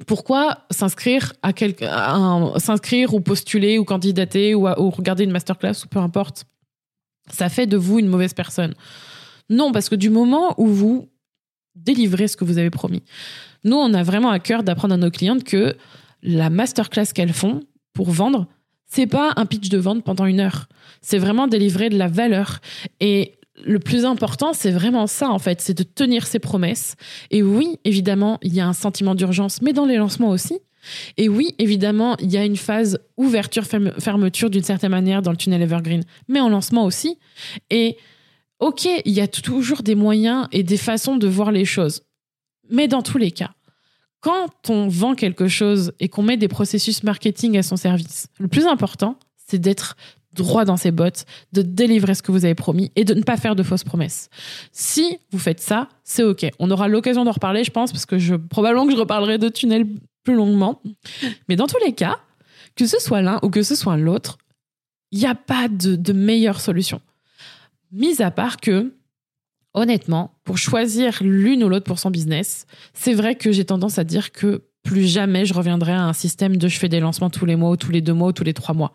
pourquoi 0.08 0.60
s'inscrire 0.72 1.34
à, 1.44 1.52
s'inscrire 2.60 3.14
ou 3.14 3.20
postuler 3.20 3.78
ou 3.78 3.84
candidater 3.84 4.56
ou, 4.56 4.64
regarder 4.90 5.26
une 5.26 5.32
masterclass 5.32 5.84
ou 5.84 5.88
peu 5.90 6.00
importe? 6.00 6.46
Ça 7.30 7.50
fait 7.50 7.68
de 7.68 7.76
vous 7.76 8.00
une 8.00 8.08
mauvaise 8.08 8.34
personne. 8.34 8.74
Non, 9.50 9.72
parce 9.74 9.90
que 9.90 9.96
du 9.96 10.10
moment 10.10 10.56
où 10.58 10.68
vous 10.68 11.10
délivrez 11.76 12.30
ce 12.30 12.38
que 12.38 12.46
vous 12.46 12.58
avez 12.58 12.70
promis, 12.70 13.04
nous, 13.66 13.76
on 13.76 13.94
a 13.94 14.04
vraiment 14.04 14.30
à 14.30 14.40
cœur 14.40 14.64
d'apprendre 14.64 14.94
à 14.94 14.98
nos 14.98 15.12
clientes 15.12 15.44
que 15.44 15.76
la 16.24 16.50
masterclass 16.50 17.08
qu'elles 17.14 17.34
font 17.34 17.64
pour 17.94 18.12
vendre, 18.12 18.48
c'est 18.86 19.08
pas 19.08 19.34
un 19.36 19.46
pitch 19.46 19.70
de 19.70 19.78
vente 19.78 20.04
pendant 20.04 20.26
une 20.26 20.40
heure. 20.40 20.68
C'est 21.02 21.18
vraiment 21.18 21.48
délivrer 21.48 21.90
de 21.90 21.98
la 21.98 22.08
valeur. 22.08 22.60
Et 23.00 23.40
le 23.64 23.80
plus 23.80 24.06
important, 24.06 24.54
c'est 24.54 24.72
vraiment 24.72 25.08
ça, 25.08 25.30
en 25.30 25.40
fait, 25.40 25.62
c'est 25.62 25.74
de 25.74 25.84
tenir 25.84 26.28
ses 26.28 26.40
promesses. 26.40 26.96
Et 27.32 27.42
oui, 27.42 27.80
évidemment, 27.86 28.38
il 28.42 28.54
y 28.54 28.60
a 28.60 28.68
un 28.68 28.74
sentiment 28.74 29.16
d'urgence, 29.16 29.62
mais 29.62 29.74
dans 29.74 29.86
les 29.86 29.98
lancements 29.98 30.30
aussi. 30.30 30.60
Et 31.18 31.30
oui, 31.30 31.56
évidemment, 31.58 32.16
il 32.20 32.32
y 32.32 32.38
a 32.38 32.46
une 32.46 32.58
phase 32.58 33.00
ouverture-fermeture 33.18 34.50
d'une 34.50 34.64
certaine 34.64 34.92
manière 34.92 35.22
dans 35.22 35.32
le 35.32 35.38
tunnel 35.38 35.62
Evergreen, 35.62 36.04
mais 36.28 36.40
en 36.40 36.50
lancement 36.50 36.86
aussi. 36.86 37.18
Et 37.70 37.98
ok, 38.60 38.88
il 39.06 39.14
y 39.14 39.22
a 39.22 39.28
toujours 39.28 39.82
des 39.82 39.96
moyens 39.96 40.48
et 40.52 40.64
des 40.64 40.78
façons 40.78 41.18
de 41.18 41.28
voir 41.28 41.52
les 41.52 41.66
choses. 41.66 42.04
Mais 42.70 42.88
dans 42.88 43.02
tous 43.02 43.18
les 43.18 43.32
cas, 43.32 43.52
quand 44.20 44.70
on 44.70 44.88
vend 44.88 45.16
quelque 45.16 45.48
chose 45.48 45.94
et 46.00 46.10
qu'on 46.10 46.24
met 46.24 46.38
des 46.38 46.48
processus 46.48 47.04
marketing 47.04 47.58
à 47.58 47.64
son 47.64 47.78
service, 47.78 48.28
le 48.40 48.48
plus 48.48 48.66
important, 48.66 49.18
c'est 49.48 49.60
d'être 49.60 49.96
droit 50.36 50.66
dans 50.66 50.78
ses 50.78 50.92
bottes, 50.92 51.26
de 51.54 51.62
délivrer 51.62 52.14
ce 52.14 52.22
que 52.22 52.32
vous 52.32 52.46
avez 52.46 52.56
promis 52.56 52.92
et 52.96 53.04
de 53.04 53.14
ne 53.14 53.24
pas 53.24 53.38
faire 53.38 53.56
de 53.56 53.64
fausses 53.64 53.84
promesses. 53.84 54.30
Si 54.72 55.18
vous 55.32 55.40
faites 55.40 55.62
ça, 55.62 55.90
c'est 56.04 56.24
OK. 56.24 56.46
On 56.60 56.70
aura 56.70 56.88
l'occasion 56.88 57.26
d'en 57.26 57.32
reparler, 57.32 57.64
je 57.64 57.72
pense, 57.72 57.92
parce 57.92 58.06
que 58.06 58.36
probablement 58.38 58.86
que 58.86 58.92
je 58.92 58.98
reparlerai 58.98 59.38
de 59.38 59.50
tunnel 59.50 59.88
plus 60.24 60.36
longuement. 60.36 60.82
Mais 61.50 61.56
dans 61.56 61.68
tous 61.68 61.80
les 61.84 61.94
cas, 61.94 62.20
que 62.76 62.86
ce 62.86 63.00
soit 63.00 63.22
l'un 63.22 63.40
ou 63.42 63.50
que 63.50 63.64
ce 63.64 63.76
soit 63.76 63.98
l'autre, 63.98 64.38
il 65.12 65.20
n'y 65.20 65.28
a 65.28 65.36
pas 65.36 65.68
de 65.70 66.14
meilleure 66.14 66.60
solution. 66.60 67.02
Mis 67.92 68.22
à 68.22 68.32
part 68.32 68.58
que, 68.58 68.94
honnêtement, 69.74 70.34
pour 70.44 70.58
choisir 70.58 71.20
l'une 71.22 71.64
ou 71.64 71.70
l'autre 71.70 71.86
pour 71.86 72.00
son 72.00 72.12
business, 72.12 72.66
c'est 72.94 73.14
vrai 73.14 73.36
que 73.36 73.52
j'ai 73.52 73.64
tendance 73.64 73.98
à 73.98 74.04
dire 74.04 74.32
que 74.32 74.64
plus 74.84 75.06
jamais 75.06 75.46
je 75.46 75.54
reviendrai 75.54 75.92
à 75.92 76.04
un 76.04 76.14
système 76.14 76.58
de 76.58 76.68
je 76.68 76.78
fais 76.78 76.88
des 76.90 77.00
lancements 77.00 77.30
tous 77.30 77.46
les 77.46 77.56
mois 77.56 77.72
ou 77.72 77.76
tous 77.76 77.92
les 77.92 78.02
deux 78.02 78.14
mois 78.14 78.30
ou 78.30 78.32
tous 78.32 78.44
les 78.44 78.54
trois 78.54 78.76
mois. 78.76 78.94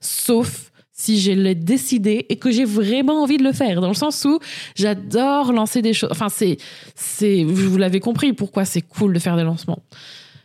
Sauf 0.00 0.72
si 0.96 1.20
je 1.20 1.30
l'ai 1.30 1.54
décidé 1.54 2.24
et 2.30 2.36
que 2.36 2.50
j'ai 2.50 2.64
vraiment 2.64 3.22
envie 3.22 3.36
de 3.36 3.44
le 3.44 3.52
faire, 3.52 3.80
dans 3.80 3.88
le 3.88 3.94
sens 3.94 4.24
où 4.24 4.40
j'adore 4.74 5.52
lancer 5.52 5.82
des 5.82 5.92
choses. 5.92 6.08
Enfin, 6.10 6.30
c'est, 6.30 6.56
c'est, 6.94 7.44
vous 7.44 7.76
l'avez 7.76 8.00
compris, 8.00 8.32
pourquoi 8.32 8.64
c'est 8.64 8.80
cool 8.80 9.12
de 9.12 9.18
faire 9.18 9.36
des 9.36 9.42
lancements. 9.42 9.82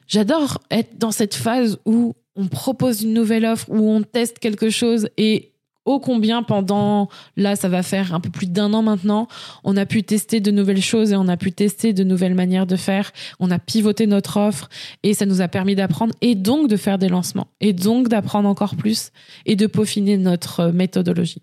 J'adore 0.07 0.59
être 0.69 0.97
dans 0.97 1.11
cette 1.11 1.35
phase 1.35 1.79
où 1.85 2.13
on 2.35 2.47
propose 2.47 3.01
une 3.01 3.13
nouvelle 3.13 3.45
offre, 3.45 3.65
où 3.69 3.89
on 3.89 4.03
teste 4.03 4.39
quelque 4.39 4.69
chose 4.69 5.07
et 5.17 5.50
ô 5.85 5.99
combien 5.99 6.43
pendant, 6.43 7.09
là 7.37 7.55
ça 7.55 7.67
va 7.69 7.83
faire 7.83 8.13
un 8.13 8.19
peu 8.19 8.29
plus 8.29 8.47
d'un 8.47 8.73
an 8.73 8.81
maintenant, 8.83 9.27
on 9.63 9.75
a 9.77 9.85
pu 9.85 10.03
tester 10.03 10.39
de 10.39 10.51
nouvelles 10.51 10.81
choses 10.81 11.11
et 11.11 11.15
on 11.15 11.27
a 11.27 11.37
pu 11.37 11.51
tester 11.51 11.93
de 11.93 12.03
nouvelles 12.03 12.35
manières 12.35 12.67
de 12.67 12.75
faire, 12.75 13.11
on 13.39 13.49
a 13.49 13.59
pivoté 13.59 14.07
notre 14.07 14.37
offre 14.37 14.69
et 15.03 15.13
ça 15.13 15.25
nous 15.25 15.41
a 15.41 15.47
permis 15.47 15.75
d'apprendre 15.75 16.13
et 16.21 16.35
donc 16.35 16.67
de 16.67 16.77
faire 16.77 16.97
des 16.97 17.09
lancements 17.09 17.47
et 17.59 17.73
donc 17.73 18.07
d'apprendre 18.09 18.47
encore 18.47 18.75
plus 18.75 19.11
et 19.45 19.55
de 19.55 19.67
peaufiner 19.67 20.17
notre 20.17 20.67
méthodologie. 20.67 21.41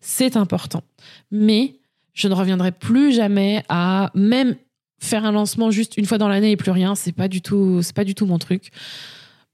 C'est 0.00 0.36
important. 0.36 0.82
Mais 1.30 1.76
je 2.14 2.28
ne 2.28 2.34
reviendrai 2.34 2.72
plus 2.72 3.12
jamais 3.12 3.64
à 3.68 4.10
même 4.14 4.56
faire 5.00 5.24
un 5.24 5.32
lancement 5.32 5.70
juste 5.70 5.96
une 5.96 6.04
fois 6.04 6.18
dans 6.18 6.28
l'année 6.28 6.52
et 6.52 6.56
plus 6.56 6.70
rien, 6.70 6.94
c'est 6.94 7.12
pas 7.12 7.28
du 7.28 7.40
tout 7.40 7.80
c'est 7.82 7.94
pas 7.94 8.04
du 8.04 8.14
tout 8.14 8.26
mon 8.26 8.38
truc. 8.38 8.70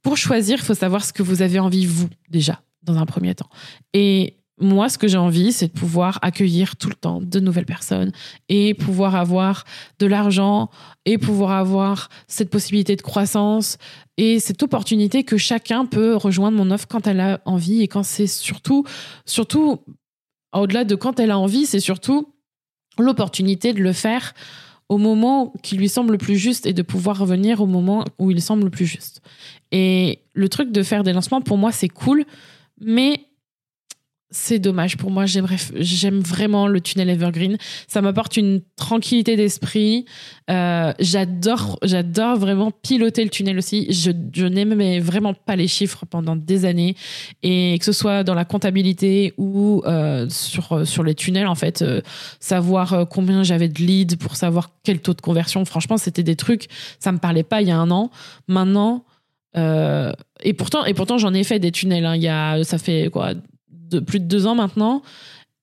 Pour 0.03 0.16
choisir, 0.16 0.59
il 0.59 0.64
faut 0.64 0.75
savoir 0.75 1.05
ce 1.05 1.12
que 1.12 1.22
vous 1.22 1.42
avez 1.42 1.59
envie 1.59 1.87
vous 1.87 2.09
déjà 2.29 2.61
dans 2.87 2.96
un 2.96 3.07
premier 3.07 3.35
temps. 3.35 3.51
Et 3.92 4.37
moi, 4.59 4.88
ce 4.88 4.96
que 4.96 5.07
j'ai 5.07 5.18
envie, 5.18 5.53
c'est 5.53 5.68
de 5.68 5.79
pouvoir 5.79 6.18
accueillir 6.22 6.77
tout 6.77 6.88
le 6.88 6.94
temps 6.94 7.20
de 7.20 7.40
nouvelles 7.40 7.66
personnes 7.66 8.12
et 8.49 8.72
pouvoir 8.72 9.14
avoir 9.14 9.64
de 9.99 10.07
l'argent 10.07 10.70
et 11.05 11.18
pouvoir 11.18 11.51
avoir 11.53 12.09
cette 12.27 12.49
possibilité 12.49 12.96
de 12.96 13.03
croissance 13.03 13.77
et 14.16 14.40
cette 14.40 14.62
opportunité 14.62 15.25
que 15.25 15.37
chacun 15.37 15.85
peut 15.85 16.16
rejoindre 16.16 16.57
mon 16.57 16.70
offre 16.70 16.88
quand 16.88 17.07
elle 17.07 17.20
a 17.20 17.40
envie 17.44 17.83
et 17.83 17.88
quand 17.88 18.03
c'est 18.03 18.27
surtout, 18.27 18.85
surtout, 19.27 19.81
au-delà 20.55 20.85
de 20.85 20.94
quand 20.94 21.20
elle 21.20 21.33
a 21.33 21.38
envie, 21.38 21.66
c'est 21.66 21.81
surtout 21.81 22.33
l'opportunité 22.99 23.75
de 23.75 23.83
le 23.83 23.92
faire 23.92 24.33
au 24.88 24.96
moment 24.96 25.53
qui 25.62 25.77
lui 25.77 25.90
semble 25.90 26.12
le 26.12 26.18
plus 26.18 26.37
juste 26.37 26.64
et 26.64 26.72
de 26.72 26.83
pouvoir 26.83 27.18
revenir 27.18 27.61
au 27.61 27.66
moment 27.66 28.05
où 28.18 28.31
il 28.31 28.40
semble 28.40 28.64
le 28.64 28.70
plus 28.70 28.87
juste. 28.87 29.20
Et 29.70 30.20
le 30.33 30.49
truc 30.49 30.72
de 30.72 30.83
faire 30.83 31.03
des 31.03 31.12
lancements, 31.12 31.42
pour 31.42 31.59
moi, 31.59 31.72
c'est 31.72 31.88
cool 31.88 32.25
mais 32.80 33.26
c'est 34.30 34.58
dommage 34.58 34.96
pour 34.96 35.10
moi. 35.10 35.24
J'aime 35.26 36.18
vraiment 36.20 36.66
le 36.66 36.80
tunnel 36.80 37.08
Evergreen. 37.10 37.56
Ça 37.86 38.02
m'apporte 38.02 38.36
une 38.36 38.60
tranquillité 38.74 39.36
d'esprit. 39.36 40.04
Euh, 40.50 40.92
j'adore, 40.98 41.78
vraiment 42.36 42.72
piloter 42.72 43.22
le 43.22 43.30
tunnel 43.30 43.56
aussi. 43.56 43.86
Je, 43.92 44.10
je 44.34 44.46
n'aimais 44.46 44.98
vraiment 44.98 45.32
pas 45.32 45.54
les 45.54 45.68
chiffres 45.68 46.06
pendant 46.06 46.34
des 46.34 46.64
années 46.64 46.96
et 47.44 47.76
que 47.78 47.84
ce 47.84 47.92
soit 47.92 48.24
dans 48.24 48.34
la 48.34 48.44
comptabilité 48.44 49.32
ou 49.38 49.82
euh, 49.86 50.28
sur 50.28 50.86
sur 50.86 51.04
les 51.04 51.14
tunnels 51.14 51.46
en 51.46 51.54
fait, 51.54 51.82
euh, 51.82 52.00
savoir 52.40 53.06
combien 53.08 53.44
j'avais 53.44 53.68
de 53.68 53.78
leads 53.78 54.16
pour 54.16 54.34
savoir 54.34 54.70
quel 54.82 55.00
taux 55.00 55.14
de 55.14 55.20
conversion. 55.20 55.64
Franchement, 55.64 55.98
c'était 55.98 56.24
des 56.24 56.36
trucs. 56.36 56.66
Ça 56.98 57.12
me 57.12 57.18
parlait 57.18 57.44
pas 57.44 57.62
il 57.62 57.68
y 57.68 57.70
a 57.70 57.78
un 57.78 57.90
an. 57.92 58.10
Maintenant 58.48 59.04
euh, 59.57 60.12
et 60.40 60.53
pourtant, 60.53 60.85
et 60.85 60.95
pourtant 60.95 61.19
j'en 61.19 61.35
ai 61.35 61.45
fait 61.45 61.59
des 61.59 61.73
tunnels. 61.73 62.05
Hein. 62.05 62.16
Il 62.16 62.23
y 62.23 62.29
a, 62.29 62.62
ça 62.64 62.79
fait 62.79 63.09
quoi, 63.11 63.33
de, 63.71 64.01
plus 64.01 64.21
de 64.21 64.27
deux 64.27 64.47
ans 64.47 64.55
maintenant. 64.55 65.03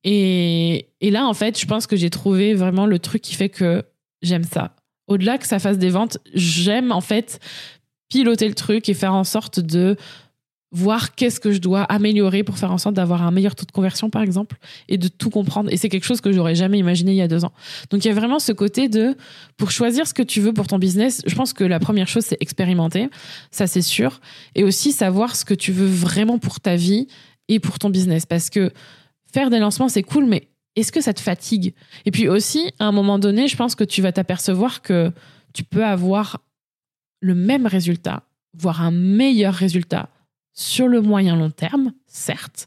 Et, 0.04 0.88
et 1.02 1.12
là, 1.12 1.26
en 1.26 1.34
fait, 1.34 1.60
je 1.60 1.66
pense 1.66 1.88
que 1.88 1.96
j'ai 1.96 2.10
trouvé 2.10 2.54
vraiment 2.54 2.86
le 2.86 3.00
truc 3.00 3.22
qui 3.22 3.36
fait 3.36 3.50
que 3.50 3.84
j'aime 4.22 4.44
ça. 4.44 4.76
Au-delà 5.08 5.38
que 5.38 5.48
ça 5.48 5.60
fasse 5.60 5.78
des 5.78 5.90
ventes, 5.90 6.18
j'aime 6.34 6.92
en 6.92 7.02
fait 7.02 7.40
piloter 8.10 8.48
le 8.48 8.54
truc 8.54 8.90
et 8.90 8.94
faire 8.94 9.14
en 9.14 9.24
sorte 9.24 9.60
de 9.60 9.98
voir 10.74 11.14
qu'est-ce 11.14 11.40
que 11.40 11.52
je 11.52 11.60
dois 11.60 11.84
améliorer 11.84 12.44
pour 12.44 12.58
faire 12.58 12.72
en 12.72 12.80
sorte 12.80 12.96
d'avoir 12.96 13.22
un 13.22 13.30
meilleur 13.30 13.56
taux 13.56 13.66
de 13.66 13.72
conversion, 13.72 14.10
par 14.10 14.24
exemple, 14.24 14.58
et 14.90 14.98
de 14.98 15.08
tout 15.08 15.30
comprendre. 15.30 15.72
Et 15.72 15.78
c'est 15.78 15.88
quelque 15.88 16.06
chose 16.06 16.20
que 16.20 16.32
j'aurais 16.32 16.56
jamais 16.56 16.80
imaginé 16.80 17.12
il 17.12 17.18
y 17.18 17.22
a 17.22 17.28
deux 17.28 17.46
ans. 17.46 17.54
Donc 17.92 18.04
il 18.04 18.08
y 18.08 18.12
a 18.12 18.14
vraiment 18.16 18.40
ce 18.40 18.52
côté 18.52 18.90
de, 18.90 19.16
pour 19.56 19.70
choisir 19.70 20.08
ce 20.08 20.16
que 20.16 20.24
tu 20.24 20.42
veux 20.42 20.52
pour 20.52 20.68
ton 20.68 20.80
business, 20.80 21.22
je 21.28 21.36
pense 21.36 21.54
que 21.54 21.64
la 21.64 21.80
première 21.80 22.08
chose, 22.08 22.24
c'est 22.26 22.38
expérimenter, 22.40 23.10
ça 23.52 23.68
c'est 23.68 23.84
sûr, 23.84 24.20
et 24.56 24.64
aussi 24.64 24.92
savoir 24.92 25.36
ce 25.36 25.46
que 25.46 25.54
tu 25.54 25.72
veux 25.72 25.86
vraiment 25.86 26.40
pour 26.40 26.60
ta 26.60 26.76
vie 26.76 27.08
et 27.50 27.60
pour 27.60 27.78
ton 27.78 27.92
business. 27.92 28.26
Parce 28.26 28.50
que 28.50 28.72
faire 29.32 29.52
des 29.52 29.60
lancements, 29.60 29.90
c'est 29.90 30.04
cool, 30.04 30.26
mais 30.26 30.48
est-ce 30.76 30.92
que 30.92 31.02
ça 31.02 31.14
te 31.14 31.22
fatigue? 31.22 31.76
Et 32.06 32.12
puis 32.12 32.28
aussi, 32.28 32.72
à 32.80 32.86
un 32.86 32.92
moment 32.92 33.20
donné, 33.20 33.48
je 33.48 33.56
pense 33.56 33.76
que 33.76 33.84
tu 33.84 34.02
vas 34.02 34.12
t'apercevoir 34.12 34.82
que 34.82 35.12
tu 35.54 35.64
peux 35.64 35.86
avoir 35.86 36.40
le 37.22 37.36
même 37.36 37.68
résultat, 37.68 38.24
voire 38.58 38.82
un 38.82 38.92
meilleur 38.92 39.54
résultat 39.54 40.10
sur 40.54 40.88
le 40.88 41.02
moyen 41.02 41.36
long 41.36 41.50
terme, 41.50 41.94
certes, 42.08 42.66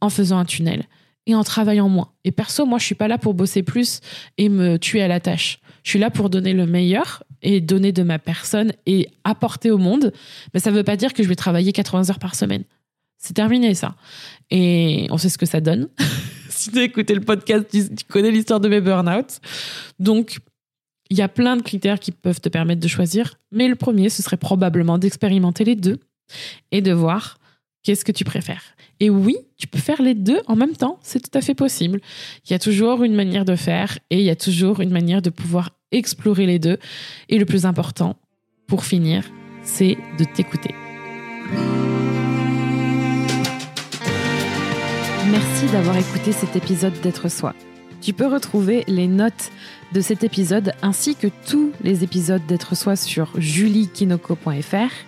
en 0.00 0.10
faisant 0.10 0.38
un 0.38 0.44
tunnel 0.44 0.84
et 1.26 1.34
en 1.34 1.44
travaillant 1.44 1.88
moins. 1.88 2.10
Et 2.24 2.32
perso, 2.32 2.64
moi, 2.64 2.78
je 2.78 2.84
suis 2.84 2.94
pas 2.94 3.06
là 3.06 3.18
pour 3.18 3.34
bosser 3.34 3.62
plus 3.62 4.00
et 4.38 4.48
me 4.48 4.78
tuer 4.78 5.02
à 5.02 5.08
la 5.08 5.20
tâche. 5.20 5.60
Je 5.84 5.90
suis 5.90 5.98
là 5.98 6.10
pour 6.10 6.30
donner 6.30 6.54
le 6.54 6.66
meilleur 6.66 7.22
et 7.42 7.60
donner 7.60 7.92
de 7.92 8.02
ma 8.02 8.18
personne 8.18 8.72
et 8.86 9.08
apporter 9.24 9.70
au 9.70 9.78
monde. 9.78 10.12
Mais 10.52 10.60
ça 10.60 10.70
ne 10.70 10.76
veut 10.76 10.84
pas 10.84 10.96
dire 10.96 11.12
que 11.12 11.22
je 11.22 11.28
vais 11.28 11.36
travailler 11.36 11.72
80 11.72 12.10
heures 12.10 12.18
par 12.18 12.34
semaine. 12.34 12.64
C'est 13.18 13.34
terminé, 13.34 13.74
ça. 13.74 13.94
Et 14.50 15.06
on 15.10 15.18
sait 15.18 15.28
ce 15.28 15.38
que 15.38 15.46
ça 15.46 15.60
donne. 15.60 15.88
si 16.48 16.70
tu 16.70 16.78
as 16.78 16.82
écouté 16.82 17.14
le 17.14 17.20
podcast, 17.20 17.66
tu, 17.70 18.04
connais 18.08 18.30
l'histoire 18.30 18.60
de 18.60 18.68
mes 18.68 18.80
burn-out. 18.80 19.40
Donc, 19.98 20.38
il 21.10 21.18
y 21.18 21.22
a 21.22 21.28
plein 21.28 21.56
de 21.56 21.62
critères 21.62 22.00
qui 22.00 22.12
peuvent 22.12 22.40
te 22.40 22.48
permettre 22.48 22.80
de 22.80 22.88
choisir. 22.88 23.34
Mais 23.52 23.68
le 23.68 23.76
premier, 23.76 24.08
ce 24.08 24.22
serait 24.22 24.36
probablement 24.36 24.98
d'expérimenter 24.98 25.64
les 25.64 25.76
deux 25.76 26.00
et 26.72 26.80
de 26.80 26.92
voir 26.92 27.38
qu'est-ce 27.82 28.04
que 28.04 28.12
tu 28.12 28.24
préfères. 28.24 28.62
Et 29.00 29.10
oui, 29.10 29.36
tu 29.56 29.66
peux 29.66 29.78
faire 29.78 30.02
les 30.02 30.14
deux 30.14 30.40
en 30.46 30.56
même 30.56 30.76
temps, 30.76 30.98
c'est 31.02 31.20
tout 31.20 31.36
à 31.38 31.40
fait 31.40 31.54
possible. 31.54 32.00
Il 32.44 32.50
y 32.50 32.54
a 32.54 32.58
toujours 32.58 33.04
une 33.04 33.14
manière 33.14 33.44
de 33.44 33.56
faire 33.56 33.98
et 34.10 34.18
il 34.18 34.24
y 34.24 34.30
a 34.30 34.36
toujours 34.36 34.80
une 34.80 34.90
manière 34.90 35.22
de 35.22 35.30
pouvoir 35.30 35.70
explorer 35.92 36.46
les 36.46 36.58
deux. 36.58 36.78
Et 37.28 37.38
le 37.38 37.44
plus 37.44 37.64
important, 37.64 38.16
pour 38.66 38.84
finir, 38.84 39.24
c'est 39.62 39.96
de 40.18 40.24
t'écouter. 40.24 40.74
Merci 45.30 45.66
d'avoir 45.72 45.96
écouté 45.96 46.32
cet 46.32 46.56
épisode 46.56 46.98
d'être 47.02 47.30
soi. 47.30 47.54
Tu 48.00 48.12
peux 48.12 48.26
retrouver 48.26 48.84
les 48.86 49.06
notes 49.06 49.50
de 49.92 50.00
cet 50.00 50.24
épisode 50.24 50.72
ainsi 50.82 51.16
que 51.16 51.28
tous 51.48 51.72
les 51.82 52.04
épisodes 52.04 52.44
d'être 52.46 52.74
soi 52.76 52.96
sur 52.96 53.32
juliekinoko.fr 53.40 55.07